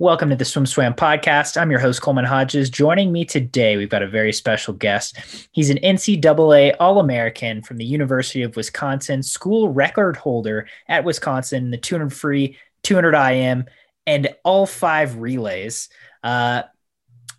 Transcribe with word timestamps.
Welcome 0.00 0.30
to 0.30 0.36
the 0.36 0.44
Swim 0.44 0.64
Swam 0.64 0.94
podcast. 0.94 1.60
I'm 1.60 1.72
your 1.72 1.80
host, 1.80 2.02
Coleman 2.02 2.24
Hodges. 2.24 2.70
Joining 2.70 3.10
me 3.10 3.24
today, 3.24 3.76
we've 3.76 3.88
got 3.88 4.00
a 4.00 4.06
very 4.06 4.32
special 4.32 4.72
guest. 4.72 5.18
He's 5.50 5.70
an 5.70 5.78
NCAA 5.78 6.76
All 6.78 7.00
American 7.00 7.62
from 7.62 7.78
the 7.78 7.84
University 7.84 8.44
of 8.44 8.54
Wisconsin, 8.54 9.24
school 9.24 9.70
record 9.70 10.16
holder 10.16 10.68
at 10.86 11.02
Wisconsin, 11.02 11.72
the 11.72 11.78
200 11.78 12.12
free, 12.12 12.56
200 12.84 13.12
IM, 13.12 13.64
and 14.06 14.32
all 14.44 14.66
five 14.66 15.16
relays. 15.16 15.88
Uh, 16.22 16.62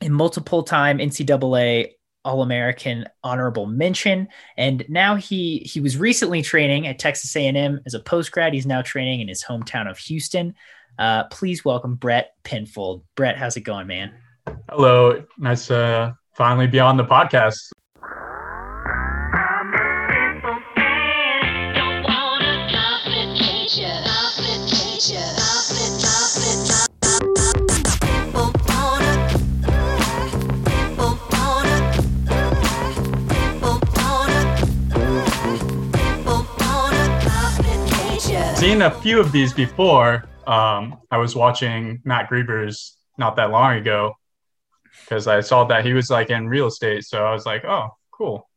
a 0.01 0.09
multiple 0.09 0.63
time 0.63 0.97
NCAA 0.97 1.93
All 2.25 2.41
American 2.41 3.05
honorable 3.23 3.67
mention, 3.67 4.27
and 4.57 4.83
now 4.89 5.15
he 5.15 5.59
he 5.59 5.79
was 5.79 5.95
recently 5.95 6.41
training 6.41 6.87
at 6.87 6.99
Texas 6.99 7.33
A&M 7.37 7.79
as 7.85 7.93
a 7.93 8.01
post 8.01 8.33
grad. 8.33 8.53
He's 8.53 8.65
now 8.65 8.81
training 8.81 9.21
in 9.21 9.29
his 9.29 9.45
hometown 9.45 9.89
of 9.89 9.97
Houston. 9.97 10.55
Uh, 10.99 11.23
please 11.31 11.63
welcome 11.63 11.95
Brett 11.95 12.33
Pinfold. 12.43 13.05
Brett, 13.15 13.37
how's 13.37 13.55
it 13.55 13.61
going, 13.61 13.87
man? 13.87 14.13
Hello. 14.69 15.23
Nice 15.37 15.67
to 15.67 16.17
finally 16.35 16.67
be 16.67 16.79
on 16.79 16.97
the 16.97 17.05
podcast. 17.05 17.71
Seen 38.55 38.81
a 38.81 38.91
few 38.91 39.21
of 39.21 39.31
these 39.31 39.53
before, 39.53 40.25
um, 40.49 40.97
I 41.11 41.17
was 41.19 41.35
watching 41.35 42.01
Matt 42.03 42.27
Grevers' 42.27 42.97
not 43.19 43.35
that 43.35 43.51
long 43.51 43.75
ago 43.77 44.15
because 45.01 45.27
I 45.27 45.41
saw 45.41 45.65
that 45.65 45.85
he 45.85 45.93
was 45.93 46.09
like 46.09 46.31
in 46.31 46.49
real 46.49 46.65
estate. 46.65 47.05
So 47.05 47.23
I 47.23 47.31
was 47.33 47.45
like, 47.45 47.63
oh, 47.65 47.89
cool. 48.09 48.49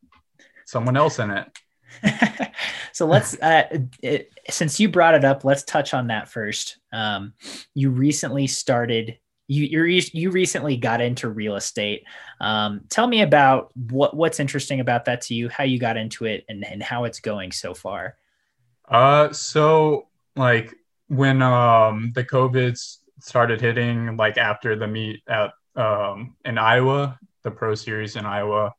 Someone 0.65 0.97
else 0.97 1.19
in 1.19 1.31
it. 1.31 2.51
so 2.93 3.05
let's, 3.05 3.39
uh, 3.43 3.65
it, 4.03 4.33
since 4.49 4.81
you 4.81 4.89
brought 4.89 5.15
it 5.15 5.27
up, 5.27 5.45
let's 5.45 5.65
touch 5.65 5.93
on 5.93 6.07
that 6.07 6.31
first. 6.31 6.79
Um, 6.95 7.35
you 7.75 7.91
recently 7.91 8.47
started, 8.47 9.19
you, 9.49 9.65
you 9.65 10.03
you 10.15 10.31
recently 10.31 10.79
got 10.79 11.03
into 11.03 11.29
real 11.29 11.57
estate. 11.57 12.05
Um, 12.41 12.85
tell 12.89 13.07
me 13.07 13.21
about 13.21 13.71
what, 13.77 14.17
what's 14.17 14.41
interesting 14.41 14.81
about 14.81 15.05
that 15.05 15.21
to 15.23 15.35
you, 15.35 15.51
how 15.51 15.65
you 15.65 15.79
got 15.79 15.99
into 15.99 16.25
it 16.25 16.47
and, 16.49 16.65
and 16.65 16.83
how 16.83 17.05
it's 17.05 17.21
going 17.21 17.53
so 17.53 17.75
far. 17.75 18.17
Uh, 18.89 19.31
so 19.35 20.09
like 20.37 20.75
when 21.13 21.43
um 21.43 22.11
the 22.15 22.25
COVID 22.25 22.79
started 23.21 23.61
hitting, 23.61 24.17
like 24.17 24.39
after 24.39 24.77
the 24.77 24.87
meet 24.87 25.23
at 25.29 25.51
um 25.77 26.37
in 26.45 26.57
Iowa, 26.57 27.19
the 27.43 27.51
Pro 27.51 27.75
Series 27.75 28.17
in 28.17 28.25
Iowa, 28.25 28.73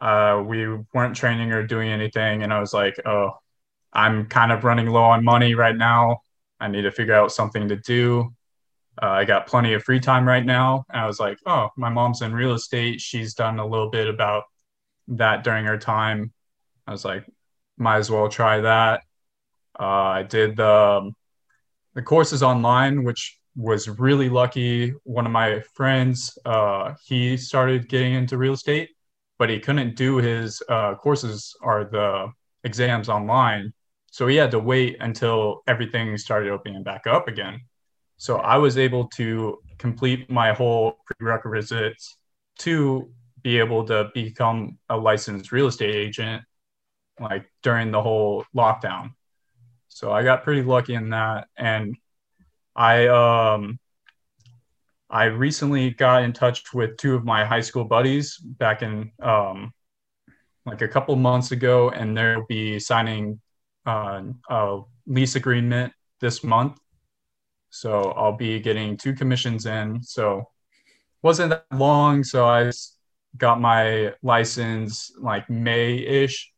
uh, 0.00 0.42
we 0.44 0.66
weren't 0.94 1.14
training 1.14 1.52
or 1.52 1.66
doing 1.66 1.90
anything, 1.90 2.42
and 2.42 2.52
I 2.52 2.60
was 2.60 2.72
like, 2.72 2.98
oh, 3.04 3.32
I'm 3.92 4.26
kind 4.26 4.52
of 4.52 4.64
running 4.64 4.86
low 4.86 5.02
on 5.02 5.22
money 5.22 5.54
right 5.54 5.76
now. 5.76 6.22
I 6.58 6.68
need 6.68 6.82
to 6.82 6.90
figure 6.90 7.14
out 7.14 7.30
something 7.32 7.68
to 7.68 7.76
do. 7.76 8.32
Uh, 9.02 9.08
I 9.08 9.24
got 9.26 9.46
plenty 9.46 9.74
of 9.74 9.82
free 9.82 10.00
time 10.00 10.26
right 10.26 10.44
now. 10.44 10.84
And 10.90 11.00
I 11.00 11.06
was 11.06 11.20
like, 11.20 11.38
oh, 11.46 11.68
my 11.76 11.88
mom's 11.88 12.22
in 12.22 12.34
real 12.34 12.52
estate. 12.54 13.00
She's 13.00 13.34
done 13.34 13.58
a 13.58 13.66
little 13.66 13.90
bit 13.90 14.08
about 14.08 14.44
that 15.08 15.42
during 15.44 15.64
her 15.64 15.78
time. 15.78 16.32
I 16.86 16.92
was 16.92 17.04
like, 17.04 17.24
might 17.78 17.96
as 17.98 18.10
well 18.10 18.28
try 18.28 18.60
that. 18.60 19.02
Uh, 19.78 19.84
I 19.84 20.22
did 20.22 20.56
the 20.56 20.68
um, 20.68 21.16
the 21.94 22.02
course 22.02 22.32
is 22.32 22.42
online, 22.42 23.04
which 23.04 23.38
was 23.56 23.88
really 23.88 24.28
lucky. 24.28 24.94
One 25.04 25.26
of 25.26 25.32
my 25.32 25.60
friends, 25.74 26.38
uh, 26.44 26.94
he 27.04 27.36
started 27.36 27.88
getting 27.88 28.14
into 28.14 28.38
real 28.38 28.52
estate, 28.54 28.90
but 29.38 29.50
he 29.50 29.58
couldn't 29.58 29.96
do 29.96 30.16
his 30.16 30.62
uh, 30.68 30.94
courses 30.94 31.54
or 31.60 31.88
the 31.90 32.32
exams 32.64 33.08
online. 33.08 33.72
So 34.12 34.26
he 34.26 34.36
had 34.36 34.50
to 34.52 34.58
wait 34.58 34.96
until 35.00 35.62
everything 35.66 36.16
started 36.18 36.50
opening 36.50 36.82
back 36.82 37.06
up 37.06 37.28
again. 37.28 37.60
So 38.16 38.38
I 38.38 38.56
was 38.58 38.76
able 38.76 39.08
to 39.16 39.58
complete 39.78 40.30
my 40.30 40.52
whole 40.52 40.98
prerequisites 41.06 42.16
to 42.58 43.10
be 43.42 43.58
able 43.58 43.84
to 43.86 44.10
become 44.12 44.78
a 44.88 44.96
licensed 44.96 45.52
real 45.52 45.68
estate 45.68 45.94
agent 45.94 46.42
like 47.18 47.50
during 47.62 47.90
the 47.90 48.02
whole 48.02 48.44
lockdown. 48.54 49.12
So 49.90 50.10
I 50.10 50.22
got 50.22 50.44
pretty 50.44 50.62
lucky 50.62 50.94
in 50.94 51.10
that. 51.10 51.48
And 51.56 51.96
I 52.74 53.08
um 53.08 53.78
I 55.10 55.24
recently 55.24 55.90
got 55.90 56.22
in 56.22 56.32
touch 56.32 56.72
with 56.72 56.96
two 56.96 57.14
of 57.14 57.24
my 57.24 57.44
high 57.44 57.60
school 57.60 57.84
buddies 57.84 58.38
back 58.38 58.82
in 58.82 59.12
um 59.20 59.72
like 60.64 60.82
a 60.82 60.88
couple 60.88 61.16
months 61.16 61.52
ago, 61.52 61.90
and 61.90 62.16
they'll 62.16 62.46
be 62.48 62.78
signing 62.78 63.40
uh, 63.86 64.22
a 64.48 64.80
lease 65.06 65.34
agreement 65.36 65.92
this 66.20 66.44
month. 66.44 66.78
So 67.70 68.12
I'll 68.12 68.36
be 68.36 68.60
getting 68.60 68.96
two 68.96 69.14
commissions 69.14 69.66
in. 69.66 70.02
So 70.02 70.44
wasn't 71.22 71.50
that 71.50 71.66
long. 71.72 72.24
So 72.24 72.46
I 72.46 72.70
got 73.36 73.60
my 73.60 74.12
license 74.22 75.12
like 75.18 75.48
May 75.48 75.98
ish 75.98 76.52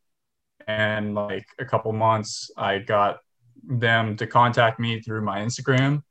and 0.66 1.14
like 1.14 1.46
a 1.58 1.64
couple 1.64 1.92
months 1.92 2.50
i 2.56 2.78
got 2.78 3.18
them 3.64 4.16
to 4.16 4.26
contact 4.26 4.78
me 4.80 5.00
through 5.00 5.22
my 5.22 5.40
instagram. 5.40 6.02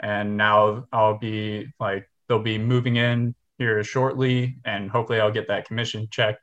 And 0.00 0.36
now 0.36 0.86
i'll 0.92 1.18
be 1.18 1.72
like 1.80 2.08
they'll 2.28 2.38
be 2.38 2.58
moving 2.58 2.96
in 2.96 3.34
here 3.58 3.82
shortly 3.82 4.58
and 4.64 4.90
hopefully 4.90 5.20
i'll 5.20 5.32
get 5.32 5.48
that 5.48 5.66
commission 5.66 6.08
check 6.10 6.38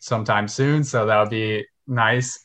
sometime 0.00 0.48
soon. 0.48 0.84
So 0.84 1.06
that'll 1.06 1.28
be 1.28 1.66
nice. 1.86 2.38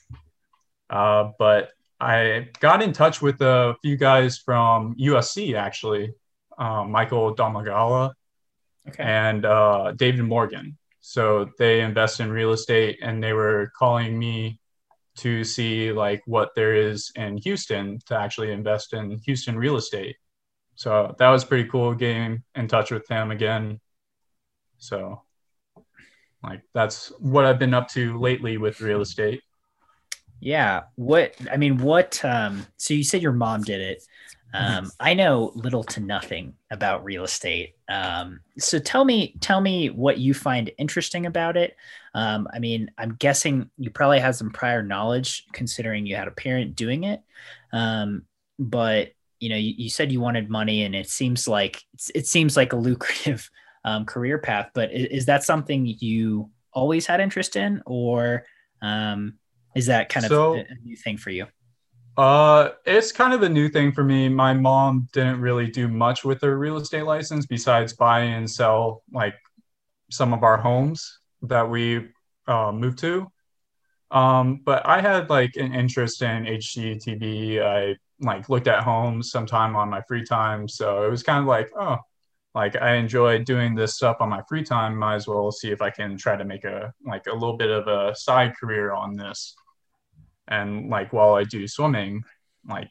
Uh, 0.90 1.31
but 1.40 1.69
i 2.00 2.47
got 2.59 2.81
in 2.81 2.91
touch 2.91 3.22
with 3.22 3.40
a 3.41 3.75
few 3.81 3.95
guys 3.95 4.38
from 4.38 4.94
usc 5.00 5.55
actually 5.55 6.11
uh, 6.57 6.84
michael 6.84 7.34
domagala 7.34 8.11
okay. 8.90 9.03
and 9.03 9.45
uh, 9.45 9.91
david 9.94 10.23
morgan 10.23 10.78
so 11.06 11.50
they 11.59 11.81
invest 11.81 12.22
in 12.22 12.31
real 12.31 12.53
estate 12.53 12.97
and 13.02 13.22
they 13.22 13.34
were 13.34 13.74
calling 13.78 14.18
me 14.18 14.58
to 15.18 15.44
see 15.44 15.91
like 15.91 16.22
what 16.25 16.52
there 16.56 16.74
is 16.74 17.12
in 17.18 17.36
Houston 17.40 18.00
to 18.06 18.18
actually 18.18 18.53
invest 18.53 18.94
in 18.94 19.19
Houston 19.25 19.58
real 19.58 19.75
estate. 19.75 20.16
So 20.75 21.14
that 21.19 21.28
was 21.28 21.44
pretty 21.44 21.68
cool 21.68 21.94
getting 21.94 22.41
in 22.56 22.69
touch 22.69 22.90
with 22.90 23.06
them 23.08 23.31
again. 23.31 23.81
So 24.78 25.22
like 26.41 26.62
that's 26.74 27.12
what 27.20 27.44
I've 27.44 27.59
been 27.59 27.74
up 27.74 27.90
to 27.90 28.18
lately 28.18 28.58
with 28.58 28.80
real 28.80 29.02
estate. 29.02 29.41
Yeah. 30.40 30.84
What 30.96 31.35
I 31.52 31.58
mean, 31.58 31.80
what 31.80 32.24
um 32.24 32.66
so 32.78 32.94
you 32.94 33.03
said 33.03 33.22
your 33.22 33.34
mom 33.34 33.64
did 33.64 33.81
it. 33.81 34.03
Um, 34.53 34.91
I 35.00 35.16
know 35.16 35.52
little 35.56 35.84
to 35.86 36.00
nothing 36.00 36.53
about 36.69 37.03
real 37.03 37.24
estate. 37.24 37.75
Um, 37.90 38.41
so 38.59 38.78
tell 38.78 39.03
me, 39.03 39.36
tell 39.41 39.59
me 39.59 39.90
what 39.90 40.19
you 40.19 40.36
find 40.36 40.72
interesting 40.78 41.25
about 41.25 41.58
it. 41.58 41.75
Um, 42.14 42.47
I 42.53 42.59
mean, 42.59 42.91
I'm 42.97 43.16
guessing 43.16 43.72
you 43.78 43.90
probably 43.90 44.19
have 44.19 44.36
some 44.36 44.52
prior 44.52 44.84
knowledge 44.84 45.46
considering 45.53 46.06
you 46.06 46.16
had 46.16 46.28
a 46.28 46.31
parent 46.31 46.75
doing 46.75 47.03
it. 47.03 47.22
Um, 47.72 48.24
but 48.59 49.09
you 49.40 49.50
know, 49.50 49.58
you, 49.58 49.74
you, 49.75 49.90
said 49.90 50.12
you 50.12 50.22
wanted 50.22 50.50
money, 50.50 50.84
and 50.84 50.96
it 50.96 51.09
seems 51.09 51.47
like 51.50 51.84
it 52.16 52.28
seems 52.28 52.56
like 52.56 52.72
a 52.72 52.78
lucrative 52.78 53.50
um, 53.84 54.06
career 54.06 54.38
path. 54.38 54.70
But 54.74 54.94
is, 54.94 55.08
is, 55.08 55.25
that 55.25 55.44
something 55.44 55.85
you 55.85 56.50
always 56.72 57.06
had 57.06 57.20
interest 57.20 57.58
in, 57.58 57.81
or 57.85 58.46
um, 58.81 59.34
is 59.75 59.88
that 59.88 60.08
kind 60.08 60.25
so, 60.28 60.53
of 60.53 60.59
a 60.59 60.75
new 60.85 60.96
thing 60.96 61.18
for 61.18 61.30
you? 61.30 61.47
Uh, 62.16 62.69
it's 62.85 63.12
kind 63.12 63.34
of 63.34 63.41
a 63.41 63.50
new 63.50 63.68
thing 63.68 63.91
for 63.91 64.03
me. 64.03 64.29
My 64.29 64.53
mom 64.53 65.07
didn't 65.13 65.41
really 65.41 65.68
do 65.68 65.88
much 65.88 66.24
with 66.24 66.41
her 66.41 66.57
real 66.57 66.78
estate 66.78 67.03
license 67.03 67.46
besides 67.46 67.93
buy 67.93 68.22
and 68.22 68.49
sell 68.49 69.03
like 69.11 69.34
some 70.11 70.34
of 70.34 70.43
our 70.43 70.58
homes 70.58 71.20
that 71.41 71.67
we 71.67 72.09
uh, 72.47 72.72
moved 72.72 72.99
to. 72.99 73.32
Um, 74.11 74.61
but 74.64 74.85
I 74.85 75.02
had 75.02 75.29
like 75.32 75.55
an 75.55 75.73
interest 75.73 76.22
in 76.22 76.46
HGTV. 76.46 77.64
I 77.64 77.96
like 78.20 78.47
looked 78.47 78.67
at 78.67 78.84
homes 78.84 79.32
sometime 79.32 79.76
on 79.76 79.90
my 79.90 80.02
free 80.08 80.23
time. 80.23 80.67
So 80.67 81.03
it 81.03 81.09
was 81.09 81.23
kind 81.23 81.40
of 81.40 81.47
like, 81.47 81.72
oh, 81.76 81.97
like 82.53 82.76
I 82.76 82.93
enjoy 82.96 83.40
doing 83.40 83.73
this 83.73 83.96
stuff 83.96 84.17
on 84.20 84.29
my 84.29 84.43
free 84.47 84.64
time. 84.64 84.96
Might 84.96 85.16
as 85.16 85.28
well 85.28 85.52
see 85.52 85.72
if 85.72 85.82
I 85.82 85.90
can 85.90 86.16
try 86.16 86.35
to 86.35 86.46
make 86.46 86.64
a 86.64 86.93
like 87.03 87.26
a 87.26 87.34
little 87.34 87.58
bit 87.58 87.72
of 87.72 87.88
a 87.88 88.16
side 88.16 88.53
career 88.55 88.93
on 88.93 89.16
this 89.16 89.55
and 90.47 90.90
like 90.90 91.13
while 91.13 91.34
i 91.35 91.43
do 91.43 91.67
swimming 91.67 92.23
like 92.67 92.90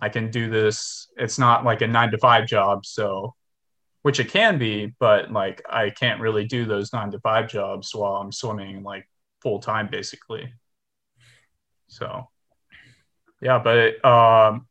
i 0.00 0.08
can 0.08 0.30
do 0.30 0.48
this 0.50 1.08
it's 1.16 1.38
not 1.38 1.64
like 1.64 1.82
a 1.82 1.86
nine 1.86 2.10
to 2.10 2.18
five 2.18 2.46
job 2.46 2.84
so 2.84 3.34
which 4.02 4.20
it 4.20 4.30
can 4.30 4.58
be 4.58 4.94
but 4.98 5.30
like 5.32 5.62
i 5.68 5.90
can't 5.90 6.20
really 6.20 6.44
do 6.44 6.64
those 6.64 6.92
nine 6.92 7.10
to 7.10 7.20
five 7.20 7.48
jobs 7.48 7.94
while 7.94 8.16
i'm 8.16 8.32
swimming 8.32 8.82
like 8.82 9.08
full 9.42 9.58
time 9.58 9.88
basically 9.90 10.52
so 11.88 12.28
yeah 13.40 13.58
but 13.58 14.04
um 14.04 14.66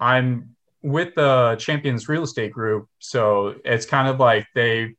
i'm 0.00 0.54
with 0.82 1.14
the 1.14 1.56
Champions 1.58 2.08
Real 2.08 2.22
Estate 2.22 2.52
Group. 2.52 2.88
So 2.98 3.54
it's 3.64 3.86
kind 3.86 4.08
of 4.08 4.20
like 4.20 4.46
they 4.54 4.94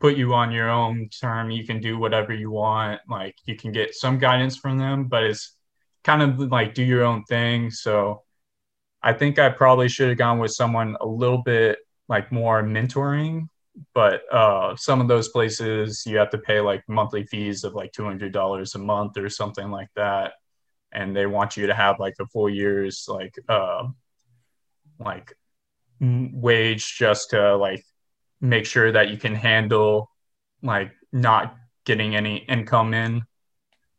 put 0.00 0.16
you 0.16 0.34
on 0.34 0.50
your 0.50 0.68
own 0.68 1.08
term. 1.08 1.50
You 1.50 1.66
can 1.66 1.80
do 1.80 1.98
whatever 1.98 2.32
you 2.32 2.50
want. 2.50 3.00
Like 3.08 3.34
you 3.44 3.56
can 3.56 3.72
get 3.72 3.94
some 3.94 4.18
guidance 4.18 4.56
from 4.56 4.78
them, 4.78 5.04
but 5.04 5.24
it's 5.24 5.56
kind 6.04 6.22
of 6.22 6.38
like 6.38 6.74
do 6.74 6.82
your 6.82 7.04
own 7.04 7.24
thing. 7.24 7.70
So 7.70 8.22
I 9.02 9.12
think 9.12 9.38
I 9.38 9.48
probably 9.48 9.88
should 9.88 10.08
have 10.08 10.18
gone 10.18 10.38
with 10.38 10.52
someone 10.52 10.96
a 11.00 11.06
little 11.06 11.42
bit 11.42 11.78
like 12.08 12.32
more 12.32 12.62
mentoring. 12.62 13.48
But 13.94 14.22
uh, 14.32 14.74
some 14.76 15.00
of 15.00 15.06
those 15.06 15.28
places 15.28 16.02
you 16.04 16.16
have 16.16 16.30
to 16.30 16.38
pay 16.38 16.60
like 16.60 16.82
monthly 16.88 17.24
fees 17.26 17.62
of 17.62 17.74
like 17.74 17.92
two 17.92 18.04
hundred 18.04 18.32
dollars 18.32 18.74
a 18.74 18.78
month 18.78 19.16
or 19.16 19.28
something 19.28 19.70
like 19.70 19.88
that, 19.94 20.32
and 20.90 21.14
they 21.14 21.26
want 21.26 21.56
you 21.56 21.68
to 21.68 21.74
have 21.74 22.00
like 22.00 22.14
a 22.18 22.26
full 22.26 22.50
year's 22.50 23.06
like 23.08 23.34
uh, 23.48 23.86
like 24.98 25.32
wage 26.00 26.96
just 26.96 27.30
to 27.30 27.56
like 27.56 27.84
make 28.40 28.66
sure 28.66 28.90
that 28.90 29.10
you 29.10 29.16
can 29.16 29.34
handle 29.34 30.10
like 30.60 30.90
not 31.12 31.56
getting 31.84 32.16
any 32.16 32.38
income 32.38 32.94
in 32.94 33.22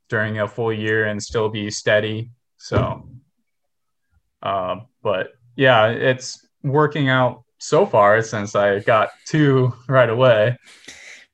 during 0.10 0.40
a 0.40 0.48
full 0.48 0.74
year 0.74 1.06
and 1.06 1.22
still 1.22 1.50
be 1.50 1.70
steady. 1.70 2.32
So, 2.58 3.08
uh, 4.44 4.78
but 5.02 5.34
yeah, 5.56 5.88
it's 5.88 6.46
working 6.64 7.10
out 7.10 7.44
so 7.60 7.86
far 7.86 8.22
since 8.22 8.56
I 8.56 8.80
got 8.80 9.10
two 9.26 9.74
right 9.88 10.10
away. 10.10 10.58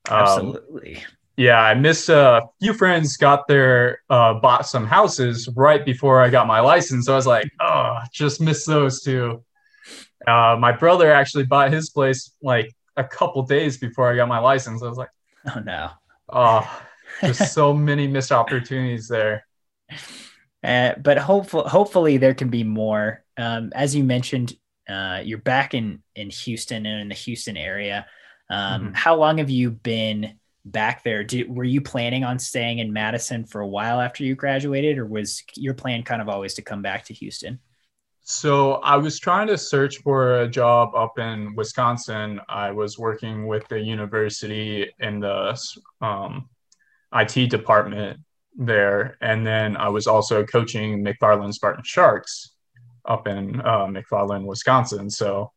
Um, 0.10 0.20
Absolutely. 0.20 1.04
Yeah, 1.38 1.60
I 1.60 1.74
missed 1.74 2.08
a 2.10 2.44
few 2.62 2.74
friends 2.74 3.18
got 3.18 3.48
their 3.48 4.00
uh, 4.10 4.36
bought 4.36 4.68
some 4.68 4.86
houses 4.86 5.50
right 5.56 5.84
before 5.84 6.22
I 6.22 6.30
got 6.30 6.48
my 6.48 6.62
license. 6.62 7.08
So 7.08 7.14
I 7.14 7.16
was 7.16 7.28
like, 7.28 7.50
oh, 7.60 7.98
just 8.14 8.40
missed 8.40 8.68
those 8.68 9.02
two. 9.02 9.44
Uh, 10.26 10.56
my 10.60 10.72
brother 10.72 11.12
actually 11.12 11.46
bought 11.46 11.74
his 11.74 11.90
place 11.90 12.32
like 12.42 12.74
a 12.96 13.04
couple 13.04 13.44
days 13.44 13.78
before 13.78 14.12
I 14.12 14.16
got 14.16 14.30
my 14.30 14.40
license. 14.40 14.82
I 14.82 14.88
was 14.88 14.98
like, 14.98 15.10
oh 15.54 15.60
no. 15.60 15.90
Oh, 16.30 16.82
just 17.22 17.54
so 17.54 17.74
many 17.90 18.08
missed 18.08 18.32
opportunities 18.32 19.08
there. 19.08 19.46
Uh, 20.64 20.94
but 21.02 21.18
hopefully, 21.18 21.70
hopefully 21.70 22.18
there 22.18 22.34
can 22.34 22.50
be 22.50 22.64
more. 22.64 23.24
Um, 23.38 23.72
as 23.76 23.96
you 23.96 24.04
mentioned, 24.04 24.56
uh, 24.90 25.22
you're 25.24 25.38
back 25.38 25.74
in 25.74 26.02
in 26.16 26.30
Houston 26.30 26.86
and 26.86 27.02
in 27.02 27.10
the 27.10 27.16
Houston 27.16 27.58
area. 27.58 28.08
Um, 28.50 28.82
mm-hmm. 28.82 28.94
How 28.94 29.16
long 29.16 29.38
have 29.40 29.50
you 29.50 29.72
been 29.72 30.40
back 30.66 31.04
there? 31.04 31.24
Did, 31.24 31.50
were 31.50 31.64
you 31.64 31.82
planning 31.82 32.24
on 32.24 32.40
staying 32.40 32.80
in 32.80 32.94
Madison 32.94 33.46
for 33.46 33.62
a 33.62 33.68
while 33.68 34.02
after 34.02 34.24
you 34.24 34.36
graduated, 34.36 34.98
or 34.98 35.06
was 35.06 35.44
your 35.56 35.74
plan 35.74 36.04
kind 36.04 36.22
of 36.22 36.30
always 36.30 36.54
to 36.56 36.62
come 36.62 36.82
back 36.82 37.06
to 37.06 37.14
Houston? 37.14 37.60
So 38.28 38.76
I 38.76 38.98
was 38.98 39.20
trying 39.20 39.46
to 39.48 39.58
search 39.58 40.00
for 40.00 40.42
a 40.42 40.48
job 40.48 40.96
up 40.96 41.20
in 41.20 41.54
Wisconsin. 41.56 42.42
I 42.50 42.72
was 42.72 42.98
working 42.98 43.46
with 43.46 43.68
the 43.68 43.80
university 43.80 44.92
in 45.00 45.20
the 45.20 45.56
um, 46.02 46.50
IT 47.16 47.50
department 47.50 48.20
there, 48.58 49.18
and 49.22 49.46
then 49.46 49.78
I 49.78 49.90
was 49.90 50.08
also 50.08 50.46
coaching 50.46 51.04
McFarland 51.04 51.54
Spartan 51.54 51.84
Sharks 51.84 52.52
up 53.06 53.28
in 53.28 53.62
uh, 53.62 53.86
McFarland, 53.86 54.46
Wisconsin. 54.46 55.10
So 55.10 55.52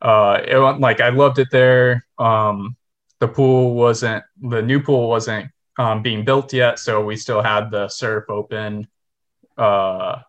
uh, 0.00 0.40
it 0.46 0.56
like 0.56 1.00
I 1.00 1.10
loved 1.10 1.38
it 1.38 1.48
there. 1.50 2.06
Um, 2.18 2.76
the 3.20 3.28
pool 3.28 3.74
wasn't 3.74 4.24
the 4.40 4.62
new 4.62 4.80
pool 4.80 5.08
wasn't 5.08 5.50
um, 5.78 6.02
being 6.02 6.24
built 6.24 6.52
yet, 6.52 6.78
so 6.78 7.04
we 7.04 7.16
still 7.16 7.42
had 7.42 7.70
the 7.70 7.86
SERF 7.86 8.24
open. 8.28 8.88
Uh, 9.56 10.20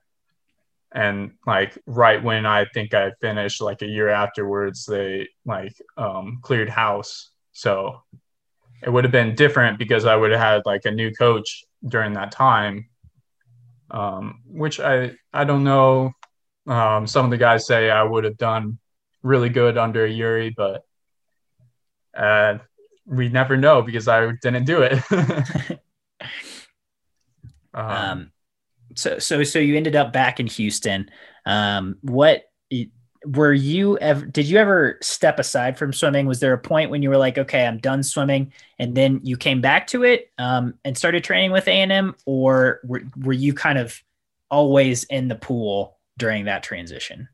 and 0.91 1.31
like 1.47 1.77
right 1.87 2.23
when 2.23 2.45
I 2.45 2.65
think 2.65 2.93
I 2.93 3.11
finished, 3.19 3.61
like 3.61 3.81
a 3.81 3.87
year 3.87 4.09
afterwards, 4.09 4.85
they 4.85 5.27
like 5.43 5.73
um, 5.97 6.39
cleared 6.43 6.69
house. 6.69 7.31
So 7.51 8.03
it 8.83 8.89
would 8.89 9.03
have 9.03 9.11
been 9.11 9.35
different 9.35 9.79
because 9.79 10.05
I 10.05 10.15
would 10.15 10.31
have 10.31 10.39
had 10.39 10.61
like 10.65 10.85
a 10.85 10.91
new 10.91 11.11
coach 11.11 11.63
during 11.87 12.13
that 12.13 12.31
time, 12.31 12.89
um, 13.91 14.41
which 14.45 14.79
I 14.79 15.13
I 15.33 15.43
don't 15.45 15.63
know. 15.63 16.11
Um, 16.67 17.07
some 17.07 17.25
of 17.25 17.31
the 17.31 17.37
guys 17.37 17.65
say 17.65 17.89
I 17.89 18.03
would 18.03 18.23
have 18.23 18.37
done 18.37 18.79
really 19.21 19.49
good 19.49 19.77
under 19.77 20.05
Yuri, 20.05 20.53
but 20.55 20.83
uh, 22.15 22.59
we 23.05 23.29
never 23.29 23.57
know 23.57 23.81
because 23.81 24.07
I 24.07 24.31
didn't 24.41 24.65
do 24.65 24.81
it. 24.81 25.01
um, 27.73 27.85
um, 27.85 28.31
so 28.95 29.19
so 29.19 29.43
so 29.43 29.59
you 29.59 29.75
ended 29.75 29.95
up 29.95 30.13
back 30.13 30.39
in 30.39 30.47
Houston. 30.47 31.09
Um, 31.45 31.97
what 32.01 32.43
were 33.25 33.53
you 33.53 33.97
ever? 33.99 34.25
Did 34.25 34.47
you 34.47 34.57
ever 34.57 34.97
step 35.01 35.39
aside 35.39 35.77
from 35.77 35.93
swimming? 35.93 36.25
Was 36.25 36.39
there 36.39 36.53
a 36.53 36.57
point 36.57 36.91
when 36.91 37.01
you 37.01 37.09
were 37.09 37.17
like, 37.17 37.37
okay, 37.37 37.65
I'm 37.65 37.77
done 37.77 38.03
swimming, 38.03 38.53
and 38.79 38.95
then 38.95 39.21
you 39.23 39.37
came 39.37 39.61
back 39.61 39.87
to 39.87 40.03
it 40.03 40.31
um, 40.37 40.75
and 40.83 40.97
started 40.97 41.23
training 41.23 41.51
with 41.51 41.67
A 41.67 41.71
and 41.71 41.91
M, 41.91 42.15
or 42.25 42.81
were 42.83 43.03
were 43.17 43.33
you 43.33 43.53
kind 43.53 43.77
of 43.79 44.01
always 44.49 45.03
in 45.05 45.27
the 45.27 45.35
pool 45.35 45.97
during 46.17 46.45
that 46.45 46.63
transition? 46.63 47.27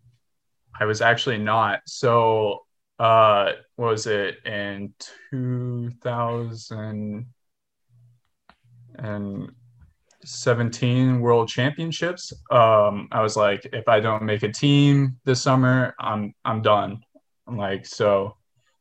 I 0.80 0.86
was 0.86 1.02
actually 1.02 1.40
not. 1.40 1.82
So, 1.86 2.66
uh, 3.00 3.54
was 3.78 4.08
it 4.08 4.46
in 4.46 4.94
2000 5.32 7.26
and 8.96 9.52
17 10.26 11.20
world 11.20 11.48
championships. 11.48 12.34
Um 12.52 13.08
i 13.12 13.22
was 13.22 13.36
like 13.38 13.66
if 13.74 13.88
i 13.88 14.00
don't 14.00 14.24
make 14.24 14.44
a 14.44 14.52
team 14.52 15.18
this 15.26 15.42
summer 15.42 15.96
i'm 16.00 16.34
i'm 16.46 16.62
done. 16.62 17.02
I'm 17.48 17.58
like 17.58 17.86
so 17.86 18.36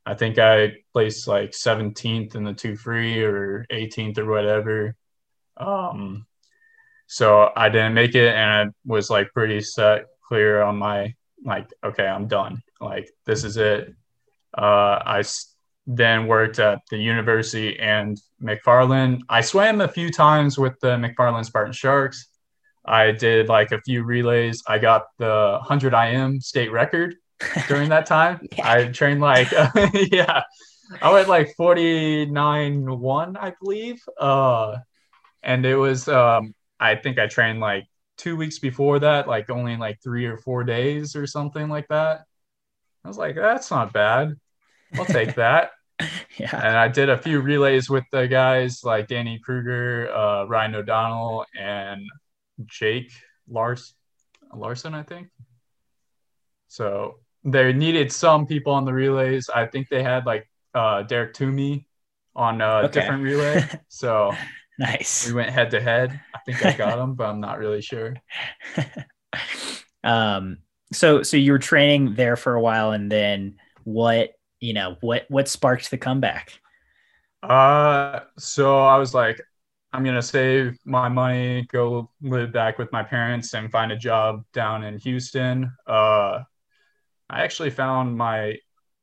i 0.04 0.14
think 0.14 0.38
i 0.38 0.72
placed 0.92 1.28
like 1.28 1.52
17th 1.52 2.34
in 2.34 2.44
the 2.44 2.54
two 2.54 2.76
free 2.76 3.22
or 3.22 3.66
18th 3.70 4.18
or 4.18 4.26
whatever. 4.26 4.94
Um 5.56 6.26
so 7.06 7.50
i 7.56 7.68
didn't 7.68 7.94
make 7.94 8.14
it 8.14 8.34
and 8.34 8.50
i 8.50 8.72
was 8.84 9.08
like 9.10 9.32
pretty 9.32 9.60
set 9.60 10.06
clear 10.26 10.62
on 10.62 10.76
my 10.76 11.14
like 11.44 11.68
okay 11.84 12.06
i'm 12.06 12.28
done. 12.28 12.62
Like 12.80 13.10
this 13.26 13.44
is 13.44 13.56
it. 13.56 13.94
Uh 14.56 14.98
i 15.04 15.22
then 15.90 16.26
worked 16.26 16.58
at 16.58 16.82
the 16.90 16.98
university 16.98 17.78
and 17.80 18.20
McFarland. 18.42 19.22
I 19.30 19.40
swam 19.40 19.80
a 19.80 19.88
few 19.88 20.10
times 20.10 20.58
with 20.58 20.78
the 20.80 20.96
McFarland 20.96 21.46
Spartan 21.46 21.72
Sharks. 21.72 22.28
I 22.84 23.10
did 23.12 23.48
like 23.48 23.72
a 23.72 23.80
few 23.80 24.04
relays. 24.04 24.62
I 24.68 24.78
got 24.78 25.06
the 25.16 25.58
100 25.60 25.94
IM 25.94 26.42
state 26.42 26.70
record 26.70 27.16
during 27.68 27.88
that 27.88 28.04
time. 28.04 28.46
yeah. 28.58 28.70
I 28.70 28.84
trained 28.88 29.22
like, 29.22 29.50
yeah, 30.12 30.42
I 31.00 31.10
went 31.10 31.26
like 31.26 31.54
49 31.56 32.98
1, 33.00 33.36
I 33.38 33.54
believe. 33.58 34.02
Uh, 34.20 34.76
and 35.42 35.64
it 35.64 35.76
was, 35.76 36.06
um, 36.06 36.54
I 36.78 36.96
think 36.96 37.18
I 37.18 37.28
trained 37.28 37.60
like 37.60 37.84
two 38.18 38.36
weeks 38.36 38.58
before 38.58 38.98
that, 38.98 39.26
like 39.26 39.48
only 39.48 39.78
like 39.78 40.02
three 40.02 40.26
or 40.26 40.36
four 40.36 40.64
days 40.64 41.16
or 41.16 41.26
something 41.26 41.70
like 41.70 41.88
that. 41.88 42.24
I 43.04 43.08
was 43.08 43.16
like, 43.16 43.36
that's 43.36 43.70
not 43.70 43.94
bad. 43.94 44.34
I'll 44.94 45.06
take 45.06 45.36
that. 45.36 45.70
yeah. 46.38 46.54
And 46.54 46.76
I 46.76 46.88
did 46.88 47.08
a 47.08 47.18
few 47.18 47.40
relays 47.40 47.90
with 47.90 48.04
the 48.12 48.26
guys 48.26 48.82
like 48.84 49.08
Danny 49.08 49.38
Kruger, 49.38 50.10
uh, 50.14 50.44
Ryan 50.44 50.76
O'Donnell, 50.76 51.44
and 51.58 52.02
Jake 52.66 53.10
Lars 53.48 53.94
Larson, 54.54 54.94
I 54.94 55.02
think. 55.02 55.28
So 56.68 57.18
they 57.44 57.72
needed 57.72 58.12
some 58.12 58.46
people 58.46 58.72
on 58.72 58.84
the 58.84 58.92
relays. 58.92 59.48
I 59.48 59.66
think 59.66 59.88
they 59.88 60.02
had 60.02 60.26
like 60.26 60.48
uh, 60.74 61.02
Derek 61.02 61.34
Toomey 61.34 61.86
on 62.36 62.60
a 62.60 62.66
okay. 62.84 63.00
different 63.00 63.22
relay. 63.22 63.64
So 63.88 64.32
nice. 64.78 65.26
We 65.26 65.34
went 65.34 65.50
head 65.50 65.70
to 65.72 65.80
head. 65.80 66.20
I 66.34 66.38
think 66.46 66.64
I 66.64 66.72
got 66.72 66.98
him, 66.98 67.14
but 67.14 67.28
I'm 67.28 67.40
not 67.40 67.58
really 67.58 67.82
sure. 67.82 68.14
um. 70.04 70.58
So 70.92 71.22
so 71.22 71.36
you 71.36 71.52
were 71.52 71.58
training 71.58 72.14
there 72.14 72.36
for 72.36 72.54
a 72.54 72.60
while, 72.60 72.92
and 72.92 73.10
then 73.10 73.56
what 73.84 74.30
you 74.60 74.72
know 74.72 74.96
what 75.00 75.24
what 75.28 75.48
sparked 75.48 75.90
the 75.90 75.98
comeback? 75.98 76.60
Uh 77.42 78.20
so 78.36 78.80
i 78.80 78.96
was 78.96 79.14
like 79.14 79.40
i'm 79.92 80.04
gonna 80.04 80.20
save 80.20 80.76
my 80.84 81.08
money 81.08 81.66
go 81.70 82.10
live 82.20 82.52
back 82.52 82.78
with 82.78 82.90
my 82.92 83.02
parents 83.02 83.54
and 83.54 83.70
find 83.70 83.92
a 83.92 83.96
job 83.96 84.42
down 84.52 84.82
in 84.82 84.98
houston. 84.98 85.70
Uh 85.86 86.42
i 87.30 87.42
actually 87.42 87.70
found 87.70 88.16
my 88.16 88.56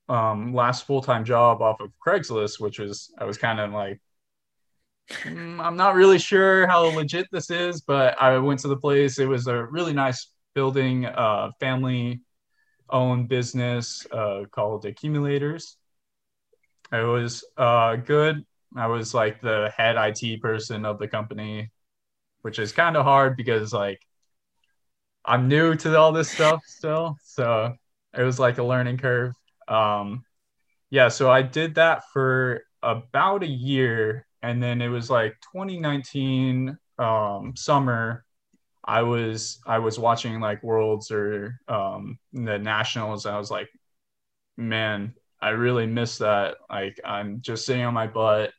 um 0.09 0.53
last 0.53 0.85
full-time 0.85 1.23
job 1.23 1.61
off 1.61 1.79
of 1.79 1.91
craigslist 2.05 2.59
which 2.59 2.77
was 2.77 3.11
i 3.17 3.23
was 3.23 3.37
kind 3.37 3.59
of 3.59 3.71
like 3.71 3.99
mm, 5.23 5.59
i'm 5.59 5.77
not 5.77 5.95
really 5.95 6.19
sure 6.19 6.67
how 6.67 6.83
legit 6.87 7.27
this 7.31 7.49
is 7.49 7.81
but 7.81 8.21
i 8.21 8.37
went 8.37 8.59
to 8.59 8.67
the 8.67 8.77
place. 8.77 9.17
It 9.17 9.27
was 9.27 9.47
a 9.47 9.63
really 9.65 9.93
nice 9.93 10.27
building 10.53 11.05
uh 11.05 11.51
family 11.59 12.21
own 12.89 13.27
business 13.27 14.05
uh, 14.11 14.43
called 14.51 14.85
Accumulators. 14.85 15.77
It 16.91 17.05
was 17.05 17.43
uh, 17.57 17.95
good. 17.97 18.45
I 18.75 18.87
was 18.87 19.13
like 19.13 19.41
the 19.41 19.71
head 19.75 19.95
IT 19.97 20.41
person 20.41 20.85
of 20.85 20.99
the 20.99 21.07
company, 21.07 21.71
which 22.41 22.59
is 22.59 22.71
kind 22.71 22.97
of 22.97 23.05
hard 23.05 23.37
because 23.37 23.73
like 23.73 23.99
I'm 25.23 25.47
new 25.47 25.75
to 25.75 25.97
all 25.97 26.11
this 26.11 26.29
stuff 26.29 26.61
still. 26.65 27.17
So 27.23 27.73
it 28.17 28.23
was 28.23 28.39
like 28.39 28.57
a 28.57 28.63
learning 28.63 28.97
curve. 28.97 29.33
Um, 29.67 30.23
yeah, 30.89 31.07
so 31.09 31.31
I 31.31 31.41
did 31.41 31.75
that 31.75 32.03
for 32.13 32.63
about 32.83 33.43
a 33.43 33.47
year, 33.47 34.27
and 34.41 34.61
then 34.61 34.81
it 34.81 34.87
was 34.87 35.09
like 35.09 35.35
2019 35.53 36.77
um, 36.99 37.53
summer. 37.55 38.24
I 38.85 39.01
was 39.01 39.59
I 39.65 39.79
was 39.79 39.97
watching 39.97 40.39
like 40.39 40.63
worlds 40.63 41.09
or 41.11 41.59
um, 41.67 42.19
the 42.33 42.59
nationals. 42.59 43.25
I 43.25 43.37
was 43.37 43.49
like, 43.49 43.69
man, 44.57 45.15
I 45.41 45.49
really 45.49 45.87
miss 45.87 46.19
that. 46.19 46.57
Like 46.69 46.99
I'm 47.03 47.41
just 47.41 47.65
sitting 47.65 47.83
on 47.83 47.93
my 47.93 48.07
butt. 48.07 48.53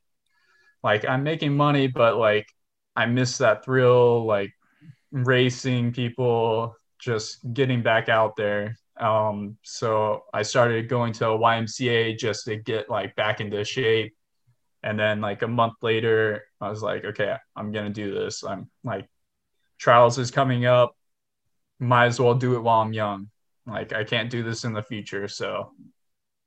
Like 0.83 1.04
I'm 1.04 1.23
making 1.23 1.56
money, 1.56 1.87
but 1.87 2.16
like 2.16 2.49
I 2.97 3.06
miss 3.06 3.38
that 3.38 3.64
thrill, 3.64 4.26
like 4.26 4.52
racing 5.12 5.92
people, 5.92 6.75
just 6.99 7.38
getting 7.52 7.83
back 7.83 8.09
out 8.09 8.37
there. 8.37 8.76
Um, 8.99 9.59
so 9.62 10.25
I 10.33 10.42
started 10.42 10.88
going 10.88 11.12
to 11.14 11.30
a 11.30 11.38
YMCA 11.38 12.18
just 12.18 12.47
to 12.47 12.56
get 12.56 12.90
like 12.90 13.14
back 13.16 13.40
into 13.40 13.64
shape. 13.64 14.14
And 14.83 14.99
then 14.99 15.21
like 15.21 15.42
a 15.42 15.49
month 15.49 15.75
later, 15.83 16.45
I 16.61 16.68
was 16.71 16.83
like, 16.83 17.04
okay, 17.04 17.37
I'm 17.54 17.73
gonna 17.73 17.90
do 17.90 18.14
this. 18.14 18.45
I'm 18.45 18.71
like, 18.85 19.09
trials 19.78 20.18
is 20.18 20.30
coming 20.30 20.66
up. 20.66 20.97
Might 21.78 22.06
as 22.06 22.21
well 22.21 22.35
do 22.35 22.54
it 22.56 22.62
while 22.62 22.80
I'm 22.80 22.92
young. 22.92 23.28
Like 23.66 23.92
I 23.92 24.04
can't 24.04 24.30
do 24.30 24.42
this 24.42 24.64
in 24.64 24.73
the 24.73 24.83
future. 24.83 25.28
So 25.28 25.73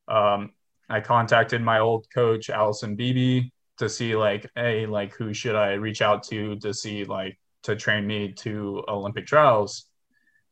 um, 0.07 0.51
I 0.89 1.01
contacted 1.01 1.61
my 1.61 1.79
old 1.79 2.07
coach, 2.13 2.49
Allison 2.49 2.95
Beebe, 2.95 3.49
to 3.77 3.89
see 3.89 4.15
like, 4.15 4.49
hey, 4.55 4.85
like 4.85 5.13
who 5.13 5.33
should 5.33 5.55
I 5.55 5.73
reach 5.73 6.01
out 6.01 6.23
to 6.23 6.57
to 6.59 6.73
see 6.73 7.05
like 7.05 7.37
to 7.63 7.75
train 7.75 8.07
me 8.07 8.33
to 8.33 8.83
Olympic 8.87 9.27
trials? 9.27 9.85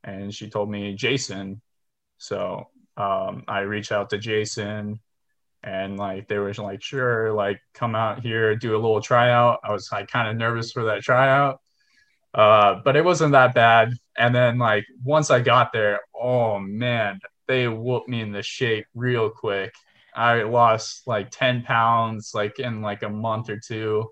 And 0.03 0.33
she 0.33 0.49
told 0.49 0.69
me 0.69 0.93
Jason. 0.93 1.61
So 2.17 2.69
um, 2.97 3.43
I 3.47 3.59
reached 3.59 3.91
out 3.91 4.09
to 4.11 4.17
Jason 4.17 4.99
and 5.63 5.97
like 5.97 6.27
they 6.27 6.37
were 6.37 6.53
like, 6.53 6.81
sure, 6.81 7.33
like 7.33 7.59
come 7.73 7.95
out 7.95 8.21
here, 8.21 8.55
do 8.55 8.75
a 8.75 8.79
little 8.79 9.01
tryout. 9.01 9.59
I 9.63 9.71
was 9.71 9.91
like 9.91 10.07
kind 10.07 10.29
of 10.29 10.35
nervous 10.37 10.71
for 10.71 10.85
that 10.85 11.01
tryout. 11.01 11.59
Uh, 12.33 12.81
but 12.83 12.95
it 12.95 13.05
wasn't 13.05 13.31
that 13.31 13.53
bad. 13.53 13.93
And 14.17 14.33
then 14.33 14.57
like 14.57 14.85
once 15.03 15.31
I 15.31 15.39
got 15.39 15.73
there, 15.73 16.01
oh 16.19 16.59
man, 16.59 17.19
they 17.47 17.67
whooped 17.67 18.09
me 18.09 18.21
in 18.21 18.31
the 18.31 18.43
shape 18.43 18.85
real 18.93 19.29
quick. 19.29 19.73
I 20.15 20.43
lost 20.43 21.07
like 21.07 21.29
10 21.31 21.63
pounds 21.63 22.31
like 22.33 22.59
in 22.59 22.81
like 22.81 23.03
a 23.03 23.09
month 23.09 23.49
or 23.49 23.59
two. 23.59 24.09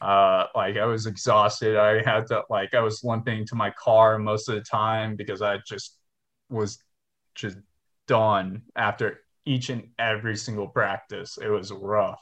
Uh, 0.00 0.46
like 0.54 0.76
I 0.76 0.84
was 0.84 1.06
exhausted. 1.06 1.76
I 1.76 2.02
had 2.02 2.26
to 2.28 2.42
like 2.50 2.74
I 2.74 2.80
was 2.80 3.04
limping 3.04 3.46
to 3.46 3.54
my 3.54 3.70
car 3.70 4.18
most 4.18 4.48
of 4.48 4.56
the 4.56 4.62
time 4.62 5.16
because 5.16 5.42
I 5.42 5.58
just 5.66 5.96
was 6.50 6.78
just 7.34 7.56
done 8.08 8.62
after 8.76 9.20
each 9.46 9.70
and 9.70 9.88
every 9.98 10.36
single 10.36 10.68
practice. 10.68 11.38
It 11.40 11.48
was 11.48 11.72
rough. 11.72 12.20